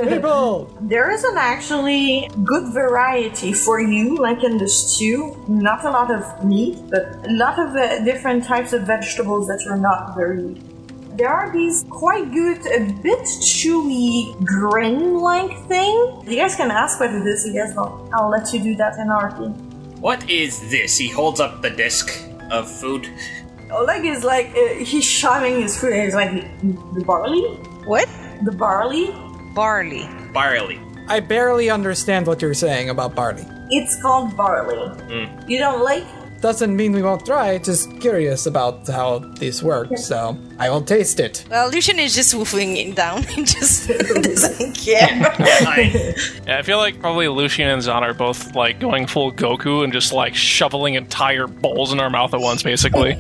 People! 0.09 0.70
There 0.81 1.11
is 1.11 1.24
an 1.24 1.37
actually 1.37 2.31
good 2.44 2.72
variety 2.72 3.52
for 3.52 3.81
you, 3.81 4.16
like 4.16 4.44
in 4.44 4.59
the 4.59 4.68
stew. 4.68 5.37
Not 5.48 5.85
a 5.85 5.90
lot 5.90 6.05
of 6.10 6.44
meat, 6.44 6.78
but 6.90 7.04
a 7.26 7.32
lot 7.32 7.58
of 7.58 7.74
uh, 7.74 8.04
different 8.04 8.44
types 8.44 8.72
of 8.72 8.82
vegetables 8.82 9.46
that 9.48 9.66
are 9.68 9.76
not 9.76 10.14
very. 10.16 10.54
There 11.16 11.30
are 11.30 11.50
these 11.52 11.84
quite 11.88 12.30
good, 12.32 12.58
a 12.66 12.92
bit 13.02 13.20
chewy 13.20 14.36
grain-like 14.44 15.66
thing. 15.66 16.22
You 16.26 16.36
guys 16.36 16.54
can 16.56 16.70
ask 16.70 17.00
what 17.00 17.10
it 17.10 17.26
is. 17.26 17.46
You 17.46 17.54
guys, 17.54 17.76
I'll, 17.76 18.08
I'll 18.12 18.28
let 18.28 18.52
you 18.52 18.62
do 18.62 18.74
that 18.76 18.98
in 18.98 19.08
RP. 19.08 19.56
What 20.00 20.28
is 20.28 20.70
this? 20.70 20.98
He 20.98 21.08
holds 21.08 21.40
up 21.40 21.62
the 21.62 21.70
disc 21.70 22.22
of 22.50 22.70
food. 22.70 23.08
Oleg 23.70 24.04
is 24.04 24.24
like 24.24 24.50
uh, 24.50 24.84
he's 24.84 25.04
shoving 25.04 25.60
his 25.62 25.78
food. 25.80 25.92
And 25.92 26.02
he's 26.02 26.14
like 26.14 26.32
the 26.94 27.04
barley, 27.04 27.42
what? 27.86 28.08
the 28.42 28.52
barley. 28.52 29.14
Barley. 29.54 30.08
Barley. 30.32 30.80
I 31.08 31.20
barely 31.20 31.70
understand 31.70 32.26
what 32.26 32.42
you're 32.42 32.54
saying 32.54 32.90
about 32.90 33.14
barley. 33.14 33.46
It's 33.70 34.00
called 34.00 34.37
barley. 34.37 34.88
Hmm. 35.11 35.48
You 35.48 35.59
don't 35.59 35.83
like? 35.83 36.05
Doesn't 36.42 36.76
mean 36.76 36.92
we 36.92 37.00
won't 37.02 37.24
try, 37.24 37.57
just 37.59 37.98
curious 37.98 38.44
about 38.44 38.87
how 38.87 39.20
this 39.20 39.62
works, 39.62 40.05
so 40.05 40.37
I 40.59 40.68
will 40.68 40.83
taste 40.83 41.18
it. 41.18 41.44
Well, 41.50 41.70
Lucian 41.70 41.99
is 41.99 42.14
just 42.14 42.34
wolfing 42.34 42.76
it 42.76 42.95
down. 42.95 43.22
He 43.34 43.43
just 43.43 43.88
doesn't 43.88 44.74
care. 44.84 45.09
I- 45.40 46.14
Yeah, 46.47 46.59
I 46.59 46.62
feel 46.62 46.76
like 46.76 47.01
probably 47.01 47.26
Lucian 47.28 47.66
and 47.68 47.80
Zon 47.82 48.05
are 48.05 48.12
both, 48.14 48.55
like, 48.55 48.78
going 48.78 49.07
full 49.07 49.32
Goku 49.32 49.82
and 49.82 49.93
just, 49.95 50.12
like, 50.12 50.34
shoveling 50.34 50.95
entire 50.95 51.47
bowls 51.47 51.90
in 51.93 52.01
our 52.01 52.11
mouth 52.11 52.34
at 52.34 52.40
once, 52.40 52.62
basically. 52.62 53.14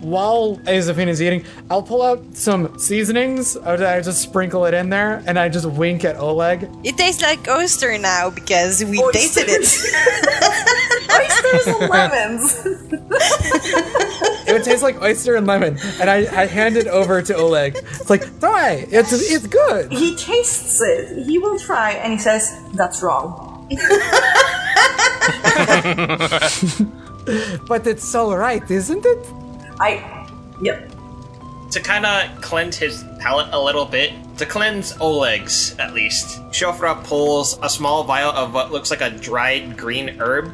While 0.00 0.56
Azafine 0.64 1.08
is 1.08 1.20
eating, 1.20 1.44
I'll 1.70 1.82
pull 1.82 2.02
out 2.02 2.22
some 2.34 2.78
seasonings. 2.78 3.56
I 3.56 4.00
just 4.00 4.22
sprinkle 4.22 4.64
it 4.66 4.74
in 4.74 4.90
there, 4.90 5.22
and 5.26 5.38
I 5.38 5.48
just 5.48 5.66
wink 5.66 6.04
at 6.04 6.16
Oleg. 6.16 6.68
It 6.84 6.96
tastes 6.96 7.22
like 7.22 7.48
oyster 7.48 7.96
now 7.98 8.30
because 8.30 8.84
we 8.84 8.98
tasted 9.12 9.46
it. 9.48 9.62
Oysters 11.10 11.66
and 11.66 11.90
lemons. 11.90 12.66
It 14.46 14.52
would 14.52 14.64
taste 14.64 14.82
like 14.82 15.02
oyster 15.02 15.36
and 15.36 15.46
lemon, 15.46 15.78
and 16.00 16.08
I, 16.08 16.42
I 16.42 16.46
hand 16.46 16.76
it 16.76 16.86
over 16.86 17.20
to 17.22 17.34
Oleg. 17.36 17.76
It's 17.76 18.10
like, 18.10 18.40
try. 18.40 18.86
It's 18.90 19.12
it's 19.12 19.46
good. 19.46 19.92
he 19.92 20.14
tastes 20.16 20.80
it. 20.80 21.26
He 21.26 21.38
will 21.38 21.58
try, 21.58 21.92
and 21.92 22.12
he 22.12 22.18
says, 22.18 22.58
"That's 22.74 23.02
wrong." 23.02 23.66
But 27.68 27.86
it's 27.86 28.08
so 28.08 28.34
right, 28.34 28.68
isn't 28.70 29.04
it? 29.04 29.26
I. 29.80 30.28
Yep. 30.60 30.92
To 31.70 31.80
kind 31.80 32.06
of 32.06 32.40
cleanse 32.40 32.76
his 32.76 33.04
palate 33.20 33.52
a 33.52 33.60
little 33.60 33.84
bit, 33.84 34.12
to 34.38 34.46
cleanse 34.46 34.98
Oleg's 35.00 35.76
at 35.78 35.92
least, 35.92 36.40
Shofra 36.50 37.04
pulls 37.04 37.58
a 37.62 37.68
small 37.68 38.04
vial 38.04 38.30
of 38.30 38.54
what 38.54 38.72
looks 38.72 38.90
like 38.90 39.00
a 39.00 39.10
dried 39.10 39.76
green 39.76 40.20
herb. 40.20 40.52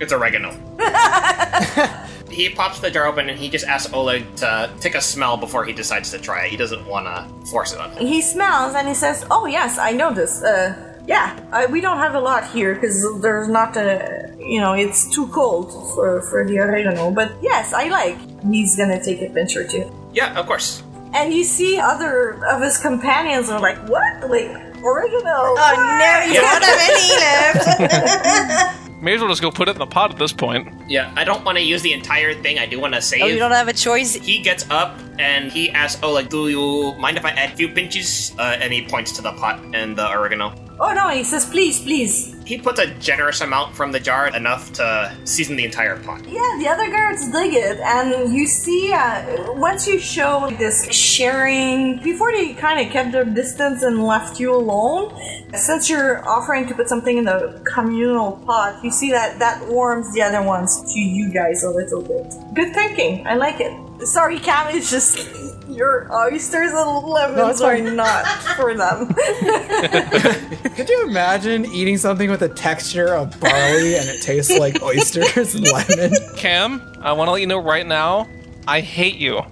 It's 0.00 0.12
oregano. 0.12 0.50
he 2.30 2.48
pops 2.50 2.80
the 2.80 2.90
jar 2.90 3.06
open 3.06 3.28
and 3.28 3.38
he 3.38 3.48
just 3.48 3.64
asks 3.66 3.92
Oleg 3.92 4.34
to 4.36 4.70
take 4.80 4.94
a 4.94 5.00
smell 5.00 5.36
before 5.36 5.64
he 5.64 5.72
decides 5.72 6.10
to 6.10 6.18
try 6.18 6.46
it. 6.46 6.50
He 6.50 6.56
doesn't 6.56 6.84
want 6.86 7.06
to 7.06 7.50
force 7.50 7.72
it 7.72 7.78
on 7.78 7.92
him. 7.92 8.06
He 8.06 8.20
smells 8.20 8.74
and 8.74 8.88
he 8.88 8.94
says, 8.94 9.24
"Oh 9.30 9.46
yes, 9.46 9.78
I 9.78 9.92
know 9.92 10.12
this. 10.12 10.42
Uh, 10.42 10.74
yeah, 11.06 11.38
uh, 11.52 11.66
we 11.70 11.80
don't 11.80 11.98
have 11.98 12.14
a 12.14 12.20
lot 12.20 12.50
here 12.50 12.74
because 12.74 13.20
there's 13.20 13.48
not 13.48 13.76
a, 13.76 14.34
you 14.38 14.60
know, 14.60 14.72
it's 14.72 15.08
too 15.14 15.28
cold 15.28 15.70
for 15.94 16.22
for 16.22 16.44
the 16.44 16.58
oregano. 16.58 17.10
But 17.10 17.32
yes, 17.40 17.72
I 17.72 17.88
like." 17.88 18.33
He's 18.50 18.76
gonna 18.76 19.02
take 19.02 19.22
a 19.22 19.30
pinch 19.30 19.56
or 19.56 19.64
two, 19.66 19.90
Yeah, 20.12 20.38
of 20.38 20.46
course. 20.46 20.82
and 21.14 21.32
you 21.32 21.44
see 21.44 21.78
other 21.78 22.44
of 22.46 22.60
his 22.62 22.78
companions 22.78 23.48
are 23.50 23.60
like, 23.60 23.78
"What? 23.88 24.28
Like 24.30 24.50
oregano? 24.82 25.54
Oh 25.56 25.74
no, 26.00 26.32
you 26.32 26.40
don't 26.40 26.62
have 26.62 26.80
any 26.90 27.08
left. 27.24 28.80
May 29.04 29.14
as 29.14 29.20
well 29.20 29.28
just 29.28 29.42
go 29.42 29.50
put 29.50 29.68
it 29.68 29.72
in 29.72 29.78
the 29.78 29.86
pot 29.86 30.12
at 30.12 30.18
this 30.18 30.32
point. 30.32 30.68
Yeah, 30.88 31.12
I 31.14 31.24
don't 31.24 31.44
want 31.44 31.58
to 31.58 31.64
use 31.64 31.82
the 31.82 31.92
entire 31.92 32.32
thing. 32.32 32.58
I 32.58 32.64
do 32.66 32.80
want 32.80 32.94
to 32.94 33.02
save. 33.02 33.22
oh, 33.22 33.26
you 33.26 33.38
don't 33.38 33.50
have 33.52 33.68
a 33.68 33.72
choice. 33.74 34.14
He 34.14 34.38
gets 34.40 34.64
up 34.70 34.96
and 35.18 35.52
he 35.52 35.70
asks 35.70 36.00
"Oh, 36.02 36.12
like, 36.12 36.28
"Do 36.30 36.48
you 36.48 36.94
mind 36.98 37.16
if 37.16 37.24
I 37.24 37.30
add 37.30 37.52
a 37.52 37.56
few 37.56 37.68
pinches?" 37.68 38.32
Uh, 38.38 38.56
and 38.60 38.72
he 38.72 38.82
points 38.86 39.12
to 39.12 39.22
the 39.22 39.32
pot 39.32 39.60
and 39.74 39.96
the 39.96 40.08
oregano. 40.10 40.54
Oh 40.80 40.92
no!" 40.92 41.08
He 41.08 41.22
says, 41.24 41.44
"Please, 41.44 41.80
please." 41.82 42.33
He 42.44 42.58
puts 42.58 42.78
a 42.78 42.86
generous 42.94 43.40
amount 43.40 43.74
from 43.74 43.90
the 43.92 44.00
jar, 44.00 44.28
enough 44.28 44.72
to 44.74 45.16
season 45.24 45.56
the 45.56 45.64
entire 45.64 45.96
pot. 46.02 46.24
Yeah, 46.26 46.56
the 46.58 46.68
other 46.68 46.90
guards 46.90 47.30
dig 47.30 47.54
it, 47.54 47.80
and 47.80 48.34
you 48.34 48.46
see, 48.46 48.92
uh, 48.92 49.52
once 49.54 49.86
you 49.88 49.98
show 49.98 50.50
this 50.58 50.92
sharing, 50.92 52.02
before 52.02 52.32
they 52.32 52.52
kind 52.54 52.86
of 52.86 52.92
kept 52.92 53.12
their 53.12 53.24
distance 53.24 53.82
and 53.82 54.04
left 54.04 54.38
you 54.38 54.54
alone, 54.54 55.18
since 55.54 55.88
you're 55.88 56.26
offering 56.28 56.66
to 56.66 56.74
put 56.74 56.88
something 56.88 57.16
in 57.16 57.24
the 57.24 57.62
communal 57.72 58.32
pot, 58.44 58.82
you 58.84 58.90
see 58.90 59.10
that 59.10 59.38
that 59.38 59.66
warms 59.68 60.12
the 60.12 60.20
other 60.20 60.42
ones 60.42 60.92
to 60.92 61.00
you 61.00 61.32
guys 61.32 61.62
a 61.64 61.70
little 61.70 62.02
bit. 62.02 62.34
Good 62.54 62.74
thinking, 62.74 63.26
I 63.26 63.34
like 63.34 63.60
it. 63.60 63.72
Sorry, 64.06 64.38
Cam, 64.38 64.74
it's 64.74 64.90
just 64.90 65.53
your 65.74 66.08
oysters 66.12 66.72
and 66.72 67.04
lemons 67.04 67.60
it's 67.60 67.60
are 67.60 67.78
not 67.78 68.26
for 68.56 68.74
them. 68.74 69.12
Could 70.74 70.88
you 70.88 71.06
imagine 71.06 71.66
eating 71.66 71.98
something 71.98 72.30
with 72.30 72.40
the 72.40 72.48
texture 72.48 73.14
of 73.14 73.38
barley 73.40 73.96
and 73.96 74.08
it 74.08 74.22
tastes 74.22 74.56
like 74.58 74.82
oysters 74.82 75.54
and 75.54 75.66
lemon? 75.66 76.12
Cam, 76.36 76.80
I 77.00 77.12
want 77.12 77.28
to 77.28 77.32
let 77.32 77.40
you 77.40 77.46
know 77.46 77.58
right 77.58 77.86
now, 77.86 78.28
I 78.66 78.80
hate 78.80 79.16
you. 79.16 79.42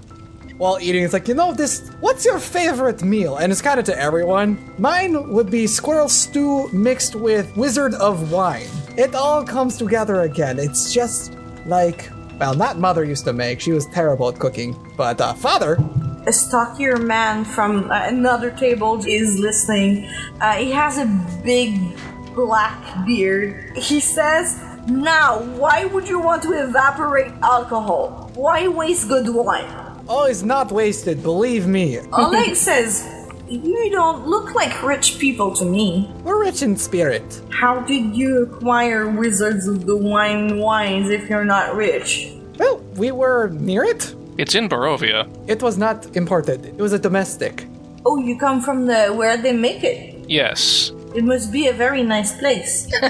While 0.58 0.78
eating, 0.80 1.02
it's 1.02 1.12
like, 1.12 1.26
you 1.26 1.34
know, 1.34 1.52
this, 1.52 1.90
what's 2.00 2.24
your 2.24 2.38
favorite 2.38 3.02
meal? 3.02 3.38
And 3.38 3.50
it's 3.50 3.62
kind 3.62 3.80
of 3.80 3.86
to 3.86 3.98
everyone. 3.98 4.74
Mine 4.78 5.32
would 5.32 5.50
be 5.50 5.66
squirrel 5.66 6.08
stew 6.08 6.68
mixed 6.72 7.16
with 7.16 7.56
wizard 7.56 7.94
of 7.94 8.30
wine. 8.30 8.68
It 8.96 9.14
all 9.14 9.44
comes 9.44 9.76
together 9.76 10.20
again. 10.20 10.58
It's 10.58 10.92
just 10.92 11.34
like, 11.66 12.10
well, 12.38 12.54
not 12.54 12.78
mother 12.78 13.02
used 13.04 13.24
to 13.24 13.32
make. 13.32 13.60
She 13.60 13.72
was 13.72 13.86
terrible 13.86 14.28
at 14.28 14.38
cooking. 14.38 14.76
But 14.96 15.20
uh, 15.20 15.34
father, 15.34 15.78
a 16.26 16.32
stockier 16.32 16.96
man 16.96 17.44
from 17.44 17.90
uh, 17.90 18.06
another 18.06 18.50
table 18.50 19.02
is 19.06 19.38
listening. 19.38 20.08
Uh, 20.40 20.54
he 20.54 20.70
has 20.70 20.98
a 20.98 21.06
big 21.44 21.78
black 22.34 23.04
beard. 23.06 23.76
He 23.76 24.00
says, 24.00 24.60
Now, 24.88 25.40
why 25.42 25.84
would 25.86 26.08
you 26.08 26.18
want 26.20 26.42
to 26.44 26.52
evaporate 26.52 27.32
alcohol? 27.42 28.30
Why 28.34 28.68
waste 28.68 29.08
good 29.08 29.28
wine? 29.28 29.78
oh, 30.08 30.24
it's 30.24 30.42
not 30.42 30.72
wasted, 30.72 31.22
believe 31.22 31.66
me. 31.66 32.00
Oleg 32.12 32.54
says, 32.68 33.06
You 33.48 33.90
don't 33.90 34.26
look 34.26 34.54
like 34.54 34.82
rich 34.82 35.18
people 35.18 35.54
to 35.56 35.64
me. 35.64 36.10
We're 36.24 36.40
rich 36.40 36.62
in 36.62 36.76
spirit. 36.76 37.40
How 37.50 37.80
did 37.80 38.14
you 38.16 38.42
acquire 38.42 39.08
Wizards 39.08 39.66
of 39.68 39.86
the 39.86 39.96
Wine 39.96 40.58
wines 40.58 41.08
if 41.10 41.28
you're 41.30 41.44
not 41.44 41.74
rich? 41.76 42.32
Well, 42.58 42.78
we 42.96 43.12
were 43.12 43.48
near 43.48 43.84
it. 43.84 44.14
It's 44.38 44.54
in 44.54 44.68
Barovia. 44.68 45.26
It 45.48 45.62
was 45.62 45.76
not 45.78 46.16
imported. 46.16 46.64
It 46.66 46.78
was 46.78 46.92
a 46.92 46.98
domestic. 46.98 47.66
Oh, 48.04 48.18
you 48.18 48.36
come 48.38 48.60
from 48.60 48.86
the 48.86 49.12
where 49.14 49.36
they 49.36 49.52
make 49.52 49.84
it. 49.84 50.28
Yes. 50.28 50.90
It 51.14 51.24
must 51.24 51.52
be 51.52 51.68
a 51.68 51.72
very 51.72 52.02
nice 52.02 52.36
place. 52.38 52.86
Do 52.86 52.96
you 52.96 53.00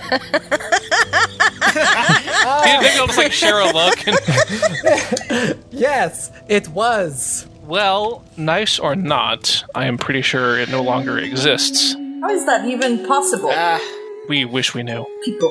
think 2.81 3.01
I'll 3.01 3.07
just 3.07 3.19
like 3.19 3.33
share 3.33 3.61
a 3.61 3.73
look? 3.73 4.07
And, 4.07 5.59
Yes, 5.71 6.31
it 6.49 6.69
was. 6.69 7.47
well, 7.65 8.23
nice 8.37 8.79
or 8.79 8.95
not, 8.97 9.65
I 9.75 9.87
am 9.87 9.99
pretty 9.99 10.23
sure 10.23 10.59
it 10.59 10.69
no 10.69 10.83
longer 10.83 11.19
exists. 11.19 11.95
How 12.21 12.31
is 12.31 12.45
that 12.47 12.67
even 12.67 13.07
possible? 13.07 13.51
Ah, 13.53 13.81
we 14.29 14.45
wish 14.45 14.75
we 14.75 14.83
knew. 14.83 15.05
people 15.25 15.51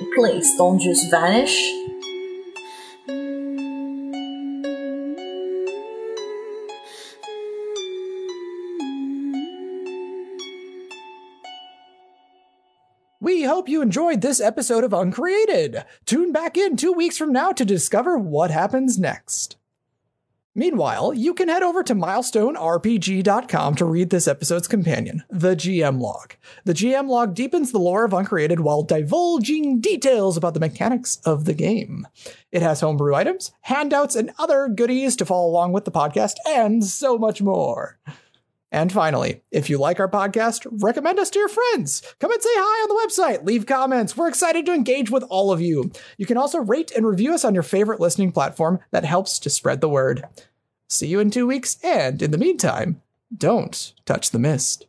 in 0.00 0.10
place 0.16 0.54
don't 0.56 0.80
just 0.80 1.10
vanish. 1.10 1.54
Hope 13.52 13.68
you 13.68 13.82
enjoyed 13.82 14.22
this 14.22 14.40
episode 14.40 14.82
of 14.82 14.94
Uncreated. 14.94 15.84
Tune 16.06 16.32
back 16.32 16.56
in 16.56 16.74
two 16.74 16.90
weeks 16.90 17.18
from 17.18 17.32
now 17.32 17.52
to 17.52 17.66
discover 17.66 18.16
what 18.16 18.50
happens 18.50 18.98
next. 18.98 19.56
Meanwhile, 20.54 21.12
you 21.12 21.34
can 21.34 21.50
head 21.50 21.62
over 21.62 21.82
to 21.82 21.94
milestonerpg.com 21.94 23.74
to 23.74 23.84
read 23.84 24.08
this 24.08 24.26
episode's 24.26 24.68
companion, 24.68 25.22
the 25.28 25.54
GM 25.54 26.00
log. 26.00 26.34
The 26.64 26.72
GM 26.72 27.08
log 27.08 27.34
deepens 27.34 27.72
the 27.72 27.78
lore 27.78 28.06
of 28.06 28.14
Uncreated 28.14 28.60
while 28.60 28.84
divulging 28.84 29.82
details 29.82 30.38
about 30.38 30.54
the 30.54 30.60
mechanics 30.60 31.18
of 31.26 31.44
the 31.44 31.54
game. 31.54 32.06
It 32.52 32.62
has 32.62 32.80
homebrew 32.80 33.14
items, 33.14 33.52
handouts, 33.60 34.16
and 34.16 34.32
other 34.38 34.68
goodies 34.68 35.14
to 35.16 35.26
follow 35.26 35.50
along 35.50 35.72
with 35.72 35.84
the 35.84 35.92
podcast, 35.92 36.36
and 36.48 36.82
so 36.82 37.18
much 37.18 37.42
more. 37.42 37.98
And 38.72 38.90
finally, 38.90 39.42
if 39.50 39.68
you 39.68 39.76
like 39.76 40.00
our 40.00 40.08
podcast, 40.08 40.66
recommend 40.82 41.18
us 41.18 41.28
to 41.30 41.38
your 41.38 41.48
friends. 41.48 42.02
Come 42.18 42.32
and 42.32 42.42
say 42.42 42.48
hi 42.52 42.82
on 42.82 42.88
the 42.88 43.06
website, 43.06 43.44
leave 43.44 43.66
comments. 43.66 44.16
We're 44.16 44.28
excited 44.28 44.64
to 44.66 44.72
engage 44.72 45.10
with 45.10 45.22
all 45.24 45.52
of 45.52 45.60
you. 45.60 45.92
You 46.16 46.24
can 46.24 46.38
also 46.38 46.58
rate 46.58 46.90
and 46.90 47.06
review 47.06 47.34
us 47.34 47.44
on 47.44 47.52
your 47.52 47.62
favorite 47.62 48.00
listening 48.00 48.32
platform. 48.32 48.80
That 48.90 49.04
helps 49.04 49.38
to 49.40 49.50
spread 49.50 49.82
the 49.82 49.90
word. 49.90 50.26
See 50.88 51.06
you 51.06 51.20
in 51.20 51.30
two 51.30 51.46
weeks, 51.46 51.76
and 51.84 52.22
in 52.22 52.30
the 52.30 52.38
meantime, 52.38 53.02
don't 53.36 53.92
touch 54.06 54.30
the 54.30 54.38
mist. 54.38 54.86